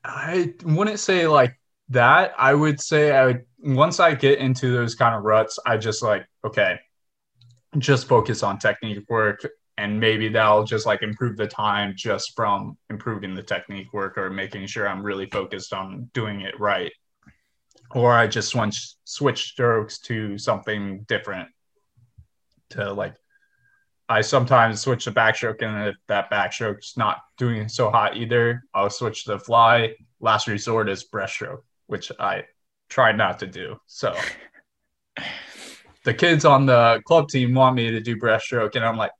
I 0.04 0.54
wouldn't 0.64 1.00
say 1.00 1.26
like 1.26 1.58
that. 1.90 2.32
I 2.38 2.54
would 2.54 2.80
say 2.80 3.12
I 3.12 3.26
would 3.26 3.44
once 3.58 4.00
I 4.00 4.14
get 4.14 4.38
into 4.38 4.72
those 4.72 4.94
kind 4.94 5.14
of 5.14 5.22
ruts, 5.22 5.58
I 5.66 5.76
just 5.76 6.02
like 6.02 6.26
okay, 6.44 6.78
just 7.78 8.08
focus 8.08 8.42
on 8.42 8.58
technique 8.58 9.04
work, 9.08 9.46
and 9.76 10.00
maybe 10.00 10.28
that'll 10.28 10.64
just 10.64 10.86
like 10.86 11.02
improve 11.02 11.36
the 11.36 11.46
time 11.46 11.94
just 11.96 12.34
from 12.34 12.76
improving 12.88 13.34
the 13.34 13.42
technique 13.42 13.92
work 13.92 14.16
or 14.16 14.30
making 14.30 14.66
sure 14.66 14.88
I'm 14.88 15.02
really 15.02 15.26
focused 15.26 15.72
on 15.72 16.10
doing 16.14 16.40
it 16.42 16.58
right. 16.58 16.92
Or 17.92 18.12
I 18.12 18.26
just 18.26 18.50
switch 18.50 18.94
switch 19.04 19.48
strokes 19.48 19.98
to 20.00 20.38
something 20.38 21.04
different 21.08 21.48
to 22.70 22.92
like 22.92 23.14
I 24.10 24.22
sometimes 24.22 24.80
switch 24.80 25.04
to 25.04 25.12
backstroke, 25.12 25.62
and 25.62 25.86
if 25.86 25.94
that 26.08 26.28
backstroke's 26.32 26.96
not 26.96 27.18
doing 27.38 27.68
so 27.68 27.90
hot 27.90 28.16
either, 28.16 28.64
I'll 28.74 28.90
switch 28.90 29.22
to 29.26 29.38
fly. 29.38 29.94
Last 30.18 30.48
resort 30.48 30.88
is 30.88 31.08
breaststroke, 31.08 31.62
which 31.86 32.10
I 32.18 32.42
try 32.88 33.12
not 33.12 33.38
to 33.38 33.46
do. 33.46 33.76
So 33.86 34.16
the 36.04 36.12
kids 36.12 36.44
on 36.44 36.66
the 36.66 37.00
club 37.06 37.28
team 37.28 37.54
want 37.54 37.76
me 37.76 37.92
to 37.92 38.00
do 38.00 38.16
breaststroke, 38.16 38.74
and 38.74 38.84
I'm 38.84 38.96
like, 38.96 39.12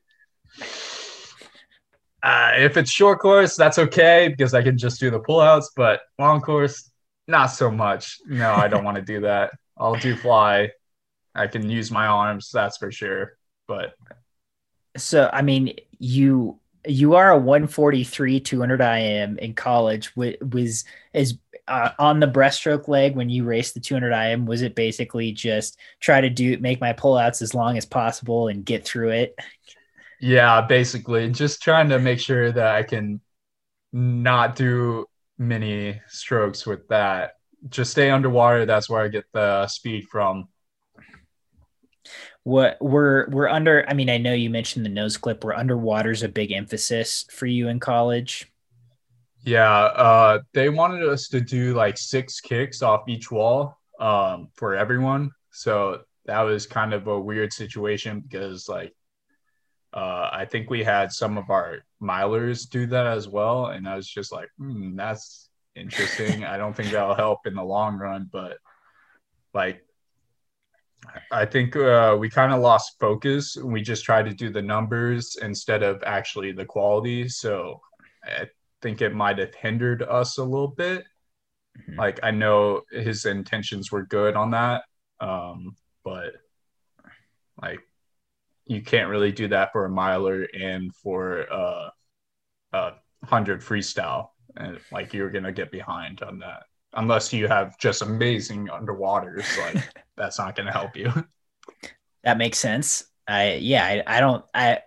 uh, 2.24 2.54
if 2.56 2.76
it's 2.76 2.90
short 2.90 3.20
course, 3.20 3.54
that's 3.54 3.78
okay 3.78 4.26
because 4.26 4.54
I 4.54 4.62
can 4.62 4.76
just 4.76 4.98
do 4.98 5.08
the 5.08 5.20
pullouts. 5.20 5.66
But 5.76 6.00
long 6.18 6.40
course, 6.40 6.90
not 7.28 7.46
so 7.46 7.70
much. 7.70 8.18
No, 8.26 8.54
I 8.54 8.66
don't 8.66 8.82
want 8.82 8.96
to 8.96 9.02
do 9.02 9.20
that. 9.20 9.52
I'll 9.78 9.94
do 9.94 10.16
fly. 10.16 10.70
I 11.32 11.46
can 11.46 11.70
use 11.70 11.92
my 11.92 12.08
arms, 12.08 12.50
that's 12.52 12.76
for 12.76 12.90
sure. 12.90 13.38
But 13.68 13.94
so 15.00 15.30
i 15.32 15.42
mean 15.42 15.74
you 15.98 16.58
you 16.86 17.14
are 17.14 17.30
a 17.30 17.38
143 17.38 18.40
200 18.40 18.80
im 18.80 19.38
in 19.38 19.54
college 19.54 20.14
was, 20.16 20.34
was 20.52 20.84
is 21.12 21.38
uh, 21.68 21.90
on 21.98 22.18
the 22.18 22.26
breaststroke 22.26 22.88
leg 22.88 23.14
when 23.14 23.28
you 23.28 23.44
raced 23.44 23.74
the 23.74 23.80
200 23.80 24.12
im 24.12 24.46
was 24.46 24.62
it 24.62 24.74
basically 24.74 25.30
just 25.30 25.78
try 26.00 26.20
to 26.20 26.30
do 26.30 26.58
make 26.58 26.80
my 26.80 26.92
pullouts 26.92 27.42
as 27.42 27.54
long 27.54 27.76
as 27.76 27.84
possible 27.84 28.48
and 28.48 28.64
get 28.64 28.84
through 28.84 29.10
it 29.10 29.36
Yeah, 30.20 30.60
basically, 30.60 31.30
just 31.30 31.62
trying 31.62 31.88
to 31.88 31.98
make 31.98 32.20
sure 32.20 32.52
that 32.52 32.74
I 32.74 32.82
can 32.82 33.20
not 33.92 34.54
do 34.54 35.06
many 35.38 36.00
strokes 36.08 36.66
with 36.66 36.86
that. 36.88 37.32
Just 37.68 37.92
stay 37.92 38.10
underwater. 38.10 38.66
That's 38.66 38.88
where 38.88 39.02
I 39.02 39.08
get 39.08 39.24
the 39.32 39.66
speed 39.66 40.08
from. 40.08 40.48
What 42.44 42.78
we're 42.80 43.28
we're 43.30 43.48
under 43.48 43.84
i 43.88 43.92
mean 43.92 44.08
i 44.08 44.16
know 44.16 44.32
you 44.32 44.48
mentioned 44.50 44.84
the 44.84 44.90
nose 44.90 45.16
clip 45.16 45.44
we're 45.44 45.54
underwater's 45.54 46.22
a 46.22 46.28
big 46.28 46.52
emphasis 46.52 47.26
for 47.30 47.46
you 47.46 47.68
in 47.68 47.78
college 47.78 48.50
Yeah, 49.42 49.72
uh, 49.72 50.40
they 50.52 50.68
wanted 50.68 51.02
us 51.08 51.28
to 51.28 51.40
do 51.40 51.74
like 51.74 51.96
six 51.96 52.40
kicks 52.40 52.82
off 52.82 53.08
each 53.08 53.30
wall 53.30 53.78
um, 53.98 54.48
for 54.54 54.76
everyone. 54.76 55.30
So 55.50 56.02
that 56.26 56.42
was 56.42 56.66
kind 56.66 56.92
of 56.92 57.06
a 57.06 57.18
weird 57.18 57.52
situation 57.52 58.20
because, 58.20 58.68
like, 58.68 58.94
uh, 59.92 60.28
I 60.32 60.44
think 60.44 60.70
we 60.70 60.84
had 60.84 61.12
some 61.12 61.38
of 61.38 61.50
our 61.50 61.78
milers 62.02 62.68
do 62.68 62.86
that 62.88 63.06
as 63.06 63.28
well, 63.28 63.66
and 63.66 63.88
I 63.88 63.96
was 63.96 64.06
just 64.06 64.30
like, 64.30 64.48
hmm, 64.58 64.94
that's 64.96 65.48
interesting. 65.74 66.44
I 66.44 66.58
don't 66.58 66.76
think 66.76 66.90
that'll 66.90 67.14
help 67.14 67.46
in 67.46 67.54
the 67.54 67.64
long 67.64 67.96
run, 67.96 68.28
but 68.30 68.58
like, 69.54 69.82
I 71.30 71.46
think 71.46 71.76
uh, 71.76 72.16
we 72.18 72.28
kind 72.28 72.52
of 72.52 72.60
lost 72.60 72.98
focus. 73.00 73.56
We 73.56 73.82
just 73.82 74.04
tried 74.04 74.26
to 74.26 74.34
do 74.34 74.50
the 74.50 74.62
numbers 74.62 75.36
instead 75.40 75.82
of 75.82 76.02
actually 76.04 76.52
the 76.52 76.64
quality. 76.64 77.28
So 77.28 77.80
I 78.24 78.48
think 78.82 79.00
it 79.00 79.14
might 79.14 79.38
have 79.38 79.54
hindered 79.54 80.02
us 80.02 80.38
a 80.38 80.44
little 80.44 80.68
bit. 80.68 81.04
Mhm. 81.78 81.96
Like 81.96 82.20
I 82.22 82.30
know 82.30 82.82
his 82.90 83.24
intentions 83.26 83.92
were 83.92 84.04
good 84.04 84.34
on 84.36 84.50
that, 84.50 84.84
um, 85.20 85.76
but 86.04 86.34
like 87.62 87.80
you 88.66 88.82
can't 88.82 89.10
really 89.10 89.32
do 89.32 89.48
that 89.48 89.72
for 89.72 89.84
a 89.84 89.90
miler 89.90 90.46
and 90.58 90.94
for 90.96 91.50
uh, 91.52 91.90
a 92.72 92.92
hundred 93.24 93.60
freestyle, 93.60 94.30
and 94.56 94.80
like 94.90 95.14
you're 95.14 95.30
gonna 95.30 95.52
get 95.52 95.70
behind 95.70 96.22
on 96.22 96.40
that 96.40 96.64
unless 96.94 97.32
you 97.32 97.48
have 97.48 97.78
just 97.78 98.02
amazing 98.02 98.68
underwaters. 98.68 99.46
Like 99.58 99.84
that's 100.16 100.38
not 100.38 100.56
gonna 100.56 100.72
help 100.72 100.96
you. 100.96 101.12
that 102.22 102.38
makes 102.38 102.58
sense 102.58 103.04
i 103.26 103.54
yeah 103.54 103.84
i, 103.84 104.16
I 104.16 104.20
don't 104.20 104.44
i 104.54 104.80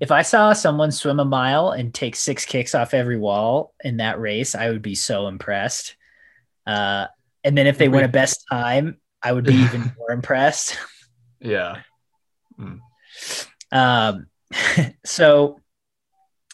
if 0.00 0.10
i 0.10 0.22
saw 0.22 0.52
someone 0.52 0.90
swim 0.90 1.20
a 1.20 1.24
mile 1.24 1.70
and 1.70 1.92
take 1.92 2.16
six 2.16 2.44
kicks 2.44 2.74
off 2.74 2.94
every 2.94 3.18
wall 3.18 3.74
in 3.84 3.98
that 3.98 4.20
race 4.20 4.54
i 4.54 4.68
would 4.68 4.82
be 4.82 4.94
so 4.94 5.28
impressed 5.28 5.96
uh 6.66 7.06
and 7.44 7.56
then 7.56 7.66
if 7.66 7.78
they 7.78 7.88
win 7.88 8.04
a 8.04 8.08
best 8.08 8.44
time 8.50 8.98
i 9.22 9.32
would 9.32 9.44
be 9.44 9.54
even 9.54 9.92
more 9.98 10.10
impressed 10.10 10.78
yeah. 11.40 11.82
um 13.72 14.26
so 15.04 15.58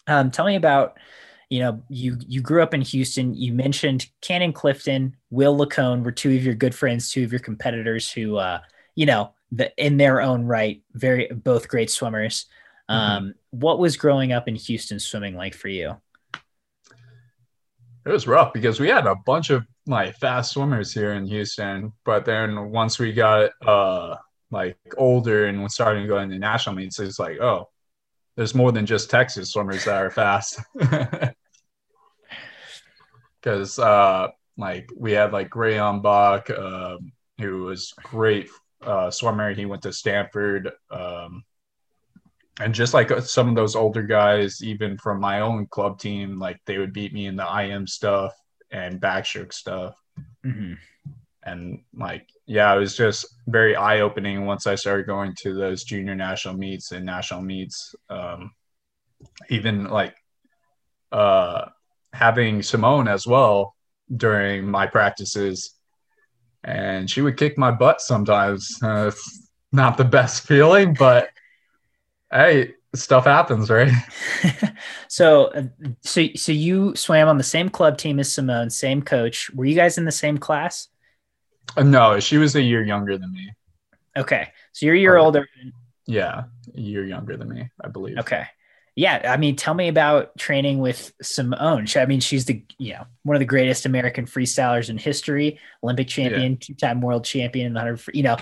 um 0.07 0.31
tell 0.31 0.47
me 0.47 0.57
about 0.57 0.99
you 1.51 1.61
know 1.61 1.83
you 1.89 2.19
you 2.27 2.41
grew 2.41 2.63
up 2.63 2.75
in 2.75 2.81
houston. 2.81 3.35
You 3.35 3.53
mentioned 3.53 4.07
cannon 4.21 4.53
clifton 4.53 5.17
will 5.31 5.57
lacone 5.57 6.05
were 6.05 6.13
two 6.13 6.35
of 6.37 6.45
your 6.45 6.55
good 6.55 6.75
friends 6.75 7.11
two 7.11 7.25
of 7.25 7.33
your 7.33 7.41
competitors 7.41 8.11
who 8.11 8.37
uh 8.37 8.61
you 8.95 9.07
know 9.07 9.33
the 9.53 9.73
in 9.83 9.97
their 9.97 10.21
own 10.21 10.45
right 10.45 10.83
very 10.93 11.29
both 11.29 11.69
great 11.69 11.91
swimmers. 11.91 12.47
Um 12.89 13.35
what 13.51 13.79
was 13.79 13.97
growing 13.97 14.33
up 14.33 14.49
in 14.49 14.57
houston 14.57 14.99
swimming 14.99 15.35
like 15.37 15.55
for 15.55 15.69
you? 15.69 15.97
It 18.05 18.11
was 18.11 18.27
rough 18.27 18.53
because 18.53 18.81
we 18.81 18.89
had 18.89 19.07
a 19.07 19.17
bunch 19.27 19.51
of 19.51 19.67
like 19.87 20.17
fast 20.17 20.53
swimmers 20.53 20.93
here 20.93 21.13
in 21.15 21.27
Houston, 21.27 21.93
but 22.05 22.25
then 22.25 22.71
once 22.71 22.99
we 22.99 23.13
got 23.13 23.51
uh 23.67 24.17
like 24.51 24.79
older 24.97 25.47
and 25.47 25.63
was 25.63 25.75
starting 25.75 26.03
to 26.03 26.09
go 26.09 26.19
into 26.19 26.39
national 26.39 26.75
meets, 26.75 26.99
it's 27.01 27.19
like, 27.19 27.39
oh, 27.39 27.69
there's 28.37 28.55
more 28.55 28.73
than 28.73 28.87
just 28.87 29.11
Texas 29.11 29.51
swimmers 29.51 29.85
that 29.85 30.03
are 30.03 30.11
fast. 30.11 30.61
Because 33.49 33.79
uh 33.79 34.29
like 34.59 34.91
we 34.95 35.13
had 35.13 35.33
like 35.33 35.49
Graham 35.49 36.03
Bach, 36.03 36.51
um, 36.51 37.13
who 37.41 37.63
was 37.65 37.95
great 38.03 38.51
uh 38.83 39.11
swimmer. 39.11 39.55
He 39.55 39.65
went 39.65 39.81
to 39.83 39.93
Stanford. 39.93 40.71
Um 40.91 41.45
and 42.61 42.75
just 42.75 42.93
like 42.93 43.11
some 43.21 43.49
of 43.49 43.55
those 43.55 43.75
older 43.75 44.03
guys, 44.03 44.63
even 44.63 44.99
from 44.99 45.19
my 45.19 45.41
own 45.41 45.67
club 45.67 45.99
team, 45.99 46.39
like 46.39 46.61
they 46.67 46.77
would 46.77 46.93
beat 46.93 47.15
me 47.15 47.25
in 47.25 47.37
the 47.37 47.63
IM 47.63 47.87
stuff 47.87 48.35
and 48.71 49.01
backstroke 49.01 49.55
stuff. 49.55 49.97
Mhm. 50.45 50.77
And 51.43 51.85
like, 51.95 52.29
yeah, 52.45 52.75
it 52.75 52.79
was 52.79 52.97
just 52.97 53.25
very 53.47 53.77
eye 53.77 54.01
opening 54.01 54.45
once 54.45 54.67
I 54.67 54.75
started 54.75 55.07
going 55.07 55.35
to 55.37 55.55
those 55.55 55.85
junior 55.85 56.15
national 56.15 56.55
meets 56.55 56.93
and 56.93 57.07
national 57.07 57.41
meets. 57.41 57.95
Um, 58.11 58.53
even 59.49 59.85
like 59.85 60.17
uh, 61.13 61.68
having 62.19 62.63
Simone 62.63 63.09
as 63.09 63.27
well 63.27 63.75
during 64.17 64.67
my 64.67 64.87
practices. 64.87 65.73
And 66.65 67.11
she 67.11 67.21
would 67.21 67.37
kick 67.37 67.57
my 67.59 67.71
butt 67.71 68.01
sometimes. 68.01 68.79
Uh, 68.83 69.11
it's 69.13 69.49
not 69.73 69.97
the 69.97 70.05
best 70.05 70.43
feeling, 70.47 70.95
but 70.95 71.31
hey, 72.33 72.75
stuff 72.95 73.25
happens, 73.25 73.71
right? 73.71 73.93
so 75.09 75.47
uh, 75.47 75.63
so 76.03 76.27
so 76.37 76.53
you 76.53 76.95
swam 76.97 77.29
on 77.29 77.39
the 77.39 77.45
same 77.45 77.69
club 77.69 77.99
team 77.99 78.19
as 78.19 78.33
simone 78.33 78.71
same 78.71 79.03
coach 79.03 79.51
were 79.51 79.65
you 79.65 79.75
guys 79.75 79.99
in 79.99 80.05
the 80.05 80.13
same 80.13 80.39
class 80.39 80.89
No, 81.77 82.19
she 82.21 82.37
was 82.39 82.57
a 82.57 82.63
year 82.63 82.83
younger 82.83 83.17
than 83.19 83.33
me. 83.33 83.51
okay 84.17 84.49
so 84.73 84.87
you're 84.87 84.95
a 84.95 84.99
year 84.99 85.17
Okay. 85.17 85.25
older 85.25 85.47
Yeah, 86.07 86.45
a 86.75 86.81
year 86.81 87.05
younger 87.05 87.37
than 87.37 87.49
me, 87.51 87.71
I 87.85 87.89
believe. 87.89 88.19
Okay. 88.19 88.47
Yeah, 88.99 89.31
I 89.33 89.37
mean, 89.37 89.55
tell 89.55 89.75
me 89.75 89.87
about 89.87 90.37
training 90.39 90.81
with 90.81 91.13
Simone. 91.23 91.87
I 91.95 92.07
mean, 92.07 92.19
she's 92.19 92.47
the 92.47 92.65
you 92.79 92.95
know 92.95 93.05
one 93.23 93.37
of 93.37 93.39
the 93.39 93.47
greatest 93.47 93.87
American 93.87 94.27
freestylers 94.27 94.91
in 94.91 94.99
history, 94.99 95.61
Olympic 95.85 96.09
champion, 96.09 96.53
yeah. 96.55 96.59
two-time 96.61 97.01
world 97.01 97.25
champion 97.25 97.69
in 97.69 97.75
the 97.75 97.79
hundred. 97.79 98.01
You 98.13 98.25
know, 98.25 98.37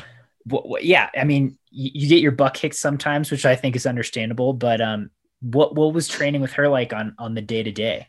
yeah, 0.81 1.11
I 1.15 1.25
mean, 1.25 1.59
you, 1.71 1.91
you, 1.93 2.09
get 2.09 2.23
your 2.23 2.33
butt 2.33 2.55
kicked 2.55 2.77
sometimes, 2.77 3.31
which 3.31 3.45
I 3.45 3.55
think 3.55 3.77
is 3.77 3.85
understandable. 3.85 4.55
But 4.55 4.81
um, 4.81 5.11
what 5.41 5.75
what 5.75 5.93
was 5.93 6.09
training 6.09 6.41
with 6.41 6.55
her 6.55 6.69
like 6.69 6.95
on 6.95 7.15
on 7.19 7.35
the 7.35 7.43
day 7.43 7.63
to 7.63 7.71
day? 7.71 8.07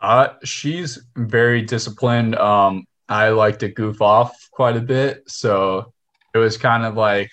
Uh, 0.00 0.34
she's 0.44 0.98
very 1.16 1.62
disciplined. 1.62 2.36
Um, 2.36 2.84
I 3.08 3.30
like 3.30 3.58
to 3.60 3.68
goof 3.68 4.02
off 4.02 4.50
quite 4.52 4.76
a 4.76 4.82
bit, 4.82 5.22
so 5.28 5.94
it 6.34 6.38
was 6.38 6.58
kind 6.58 6.84
of 6.84 6.94
like 6.94 7.30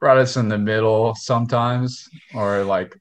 brought 0.00 0.16
us 0.16 0.38
in 0.38 0.48
the 0.48 0.56
middle 0.56 1.14
sometimes, 1.16 2.08
or 2.34 2.64
like 2.64 2.96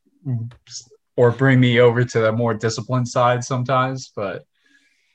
or 1.18 1.32
bring 1.32 1.60
me 1.60 1.80
over 1.80 2.04
to 2.04 2.20
the 2.20 2.32
more 2.32 2.54
disciplined 2.54 3.08
side 3.08 3.44
sometimes. 3.44 4.12
But 4.16 4.46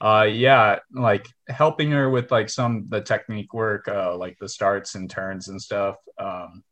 uh, 0.00 0.26
yeah, 0.30 0.78
like 0.92 1.28
helping 1.48 1.90
her 1.90 2.08
with 2.08 2.30
like 2.30 2.48
some 2.48 2.86
the 2.88 3.02
technique 3.02 3.52
work, 3.52 3.86
uh, 3.88 4.16
like 4.16 4.38
the 4.38 4.48
starts 4.48 4.94
and 4.94 5.10
turns 5.10 5.48
and 5.48 5.60
stuff, 5.60 5.96
um, 6.18 6.64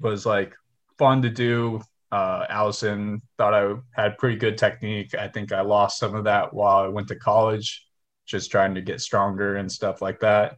was 0.00 0.26
like 0.26 0.54
fun 0.98 1.22
to 1.22 1.30
do. 1.30 1.80
Uh, 2.10 2.46
Allison 2.48 3.20
thought 3.36 3.54
I 3.54 3.74
had 3.92 4.18
pretty 4.18 4.36
good 4.36 4.58
technique. 4.58 5.14
I 5.14 5.28
think 5.28 5.52
I 5.52 5.60
lost 5.62 5.98
some 5.98 6.14
of 6.14 6.24
that 6.24 6.52
while 6.52 6.78
I 6.78 6.88
went 6.88 7.08
to 7.08 7.16
college, 7.16 7.86
just 8.26 8.50
trying 8.50 8.74
to 8.74 8.82
get 8.82 9.00
stronger 9.00 9.56
and 9.56 9.70
stuff 9.70 10.02
like 10.02 10.20
that. 10.20 10.56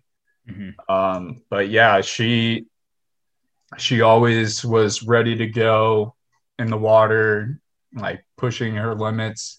Mm-hmm. 0.48 0.92
Um, 0.92 1.42
but 1.50 1.68
yeah, 1.68 2.00
she 2.00 2.66
she 3.78 4.00
always 4.00 4.64
was 4.64 5.04
ready 5.04 5.36
to 5.36 5.46
go 5.46 6.16
in 6.60 6.68
the 6.68 6.76
water, 6.76 7.60
like 7.94 8.24
pushing 8.36 8.74
her 8.74 8.94
limits. 8.94 9.58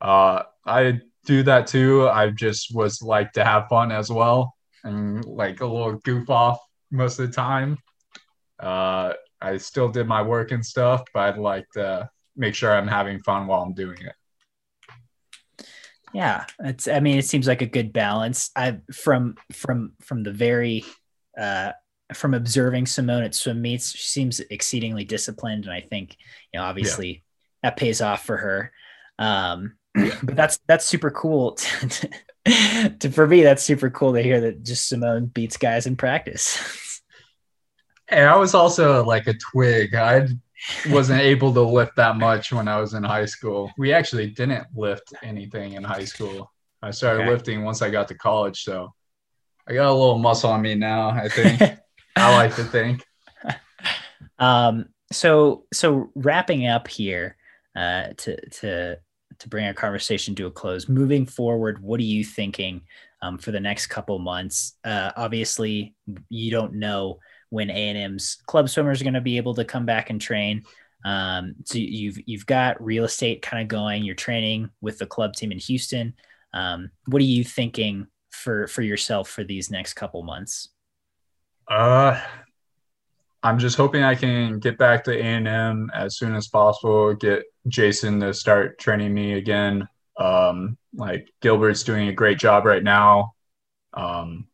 Uh, 0.00 0.42
I 0.66 1.00
do 1.24 1.42
that 1.44 1.66
too. 1.66 2.08
I 2.08 2.30
just 2.30 2.74
was 2.74 3.02
like 3.02 3.32
to 3.32 3.44
have 3.44 3.68
fun 3.68 3.90
as 3.90 4.10
well 4.10 4.54
and 4.84 5.24
like 5.24 5.60
a 5.60 5.66
little 5.66 5.94
goof 5.94 6.28
off 6.28 6.60
most 6.90 7.18
of 7.18 7.28
the 7.28 7.32
time. 7.32 7.78
Uh, 8.60 9.14
I 9.40 9.56
still 9.56 9.88
did 9.88 10.06
my 10.06 10.22
work 10.22 10.52
and 10.52 10.64
stuff, 10.64 11.02
but 11.14 11.20
I'd 11.20 11.38
like 11.38 11.66
to 11.74 12.08
make 12.36 12.54
sure 12.54 12.72
I'm 12.72 12.88
having 12.88 13.20
fun 13.22 13.46
while 13.46 13.62
I'm 13.62 13.74
doing 13.74 13.98
it. 14.00 14.14
Yeah, 16.12 16.44
it's. 16.60 16.88
I 16.88 17.00
mean, 17.00 17.18
it 17.18 17.24
seems 17.24 17.48
like 17.48 17.62
a 17.62 17.66
good 17.66 17.92
balance. 17.92 18.50
I 18.54 18.80
from 18.92 19.36
from 19.50 19.94
from 20.02 20.22
the 20.22 20.30
very 20.32 20.84
uh, 21.40 21.72
from 22.16 22.34
observing 22.34 22.86
Simone 22.86 23.22
at 23.22 23.34
swim 23.34 23.62
meets, 23.62 23.92
she 23.92 24.08
seems 24.08 24.40
exceedingly 24.40 25.04
disciplined, 25.04 25.64
and 25.64 25.72
I 25.72 25.80
think 25.80 26.16
you 26.52 26.58
know 26.58 26.64
obviously 26.64 27.08
yeah. 27.08 27.20
that 27.64 27.76
pays 27.76 28.00
off 28.00 28.24
for 28.24 28.36
her. 28.36 28.72
Um, 29.18 29.74
but 29.94 30.36
that's 30.36 30.58
that's 30.66 30.86
super 30.86 31.10
cool. 31.10 31.52
To, 31.52 32.10
to, 33.00 33.10
for 33.10 33.26
me, 33.26 33.42
that's 33.42 33.62
super 33.62 33.90
cool 33.90 34.14
to 34.14 34.22
hear 34.22 34.40
that 34.40 34.62
just 34.62 34.88
Simone 34.88 35.26
beats 35.26 35.56
guys 35.56 35.86
in 35.86 35.96
practice. 35.96 37.00
hey, 38.08 38.24
I 38.24 38.36
was 38.36 38.54
also 38.54 39.04
like 39.04 39.26
a 39.26 39.34
twig. 39.34 39.94
I 39.94 40.28
wasn't 40.90 41.20
able 41.22 41.52
to 41.54 41.60
lift 41.60 41.96
that 41.96 42.16
much 42.16 42.52
when 42.52 42.68
I 42.68 42.80
was 42.80 42.94
in 42.94 43.02
high 43.02 43.26
school. 43.26 43.70
We 43.76 43.92
actually 43.92 44.30
didn't 44.30 44.66
lift 44.74 45.12
anything 45.22 45.74
in 45.74 45.84
high 45.84 46.04
school. 46.04 46.50
I 46.82 46.90
started 46.90 47.22
okay. 47.22 47.30
lifting 47.30 47.64
once 47.64 47.82
I 47.82 47.90
got 47.90 48.08
to 48.08 48.14
college, 48.14 48.62
so 48.62 48.92
I 49.68 49.74
got 49.74 49.88
a 49.88 49.92
little 49.92 50.18
muscle 50.18 50.50
on 50.50 50.62
me 50.62 50.74
now. 50.74 51.10
I 51.10 51.28
think. 51.28 51.78
I 52.16 52.34
like 52.34 52.54
to 52.56 52.64
think. 52.64 53.04
um, 54.38 54.86
so 55.10 55.64
so 55.72 56.10
wrapping 56.14 56.66
up 56.66 56.88
here, 56.88 57.36
uh, 57.76 58.08
to 58.16 58.50
to 58.50 58.98
to 59.38 59.48
bring 59.48 59.66
our 59.66 59.74
conversation 59.74 60.34
to 60.36 60.46
a 60.46 60.50
close. 60.50 60.88
Moving 60.88 61.26
forward, 61.26 61.82
what 61.82 62.00
are 62.00 62.04
you 62.04 62.24
thinking 62.24 62.82
um, 63.22 63.38
for 63.38 63.50
the 63.50 63.60
next 63.60 63.86
couple 63.88 64.18
months? 64.18 64.74
Uh, 64.84 65.10
obviously, 65.16 65.94
you 66.28 66.50
don't 66.50 66.74
know 66.74 67.18
when 67.50 67.70
A 67.70 67.88
and 67.88 67.98
M's 67.98 68.38
club 68.46 68.68
swimmers 68.68 69.00
are 69.00 69.04
going 69.04 69.14
to 69.14 69.20
be 69.20 69.36
able 69.36 69.54
to 69.54 69.64
come 69.64 69.84
back 69.84 70.10
and 70.10 70.20
train. 70.20 70.62
Um, 71.04 71.54
so 71.64 71.78
you've 71.78 72.18
you've 72.26 72.46
got 72.46 72.82
real 72.82 73.04
estate 73.04 73.42
kind 73.42 73.62
of 73.62 73.68
going. 73.68 74.04
You're 74.04 74.14
training 74.14 74.70
with 74.80 74.98
the 74.98 75.06
club 75.06 75.34
team 75.34 75.52
in 75.52 75.58
Houston. 75.58 76.14
Um, 76.54 76.90
what 77.06 77.20
are 77.20 77.26
you 77.26 77.44
thinking 77.44 78.06
for 78.30 78.66
for 78.68 78.82
yourself 78.82 79.28
for 79.28 79.44
these 79.44 79.70
next 79.70 79.94
couple 79.94 80.22
months? 80.22 80.68
Uh, 81.72 82.20
I'm 83.42 83.58
just 83.58 83.78
hoping 83.78 84.02
I 84.02 84.14
can 84.14 84.58
get 84.58 84.76
back 84.76 85.04
to 85.04 85.16
A&M 85.18 85.90
as 85.94 86.18
soon 86.18 86.34
as 86.34 86.48
possible. 86.48 87.14
Get 87.14 87.44
Jason 87.66 88.20
to 88.20 88.34
start 88.34 88.78
training 88.78 89.14
me 89.14 89.32
again. 89.34 89.88
Um, 90.18 90.76
like 90.94 91.30
Gilbert's 91.40 91.82
doing 91.82 92.08
a 92.08 92.12
great 92.12 92.38
job 92.38 92.66
right 92.66 92.82
now. 92.82 93.32
Um, 93.94 94.48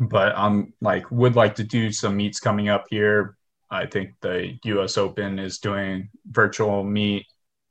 but 0.00 0.32
I'm 0.34 0.72
like 0.80 1.10
would 1.10 1.36
like 1.36 1.54
to 1.56 1.64
do 1.64 1.92
some 1.92 2.16
meets 2.16 2.40
coming 2.40 2.70
up 2.70 2.86
here. 2.88 3.36
I 3.70 3.84
think 3.84 4.14
the 4.22 4.58
U.S. 4.64 4.96
Open 4.96 5.38
is 5.38 5.58
doing 5.58 6.08
virtual 6.30 6.82
meet. 6.82 7.26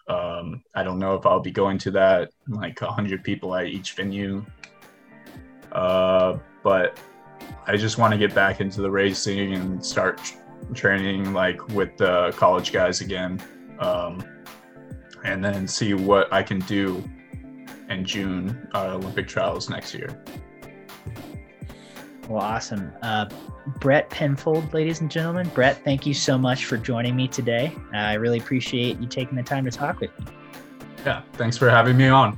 Um, 0.08 0.62
I 0.76 0.84
don't 0.84 1.00
know 1.00 1.16
if 1.16 1.26
I'll 1.26 1.40
be 1.40 1.52
going 1.52 1.80
to 1.80 1.92
that. 1.92 2.30
Like 2.48 2.80
100 2.80 3.24
people 3.24 3.56
at 3.56 3.66
each 3.66 3.94
venue. 3.94 4.46
Uh, 5.72 6.38
but 6.64 7.00
I 7.68 7.78
just 7.78 7.98
want 7.98 8.12
to 8.14 8.18
get 8.18 8.34
back 8.34 8.62
into 8.62 8.82
the 8.82 8.92
racing 8.92 9.54
and 9.54 9.86
start 9.86 10.22
training 10.74 11.34
like 11.34 11.66
with 11.70 11.98
the 11.98 12.34
college 12.38 12.72
guys 12.72 13.02
again, 13.02 13.42
um, 13.80 14.24
and 15.24 15.44
then 15.44 15.68
see 15.68 15.94
what 15.94 16.32
I 16.32 16.44
can 16.44 16.60
do 16.60 17.04
in 17.90 18.06
June 18.06 18.68
uh, 18.74 18.96
Olympic 18.96 19.28
trials 19.28 19.70
next 19.70 19.94
year. 19.94 20.24
Well, 22.28 22.42
awesome. 22.42 22.94
Uh, 23.02 23.28
Brett 23.80 24.10
Pinfold, 24.10 24.74
ladies 24.74 25.02
and 25.02 25.12
gentlemen. 25.12 25.50
Brett, 25.54 25.84
thank 25.84 26.06
you 26.06 26.14
so 26.14 26.38
much 26.38 26.66
for 26.66 26.78
joining 26.78 27.16
me 27.16 27.28
today. 27.28 27.76
I 27.94 28.14
really 28.14 28.40
appreciate 28.40 29.00
you 29.00 29.08
taking 29.08 29.36
the 29.36 29.44
time 29.44 29.66
to 29.66 29.72
talk 29.72 30.00
with 30.00 30.18
me. 30.20 30.26
Yeah, 31.06 31.24
thanks 31.34 31.58
for 31.58 31.70
having 31.70 31.98
me 31.98 32.08
on. 32.08 32.38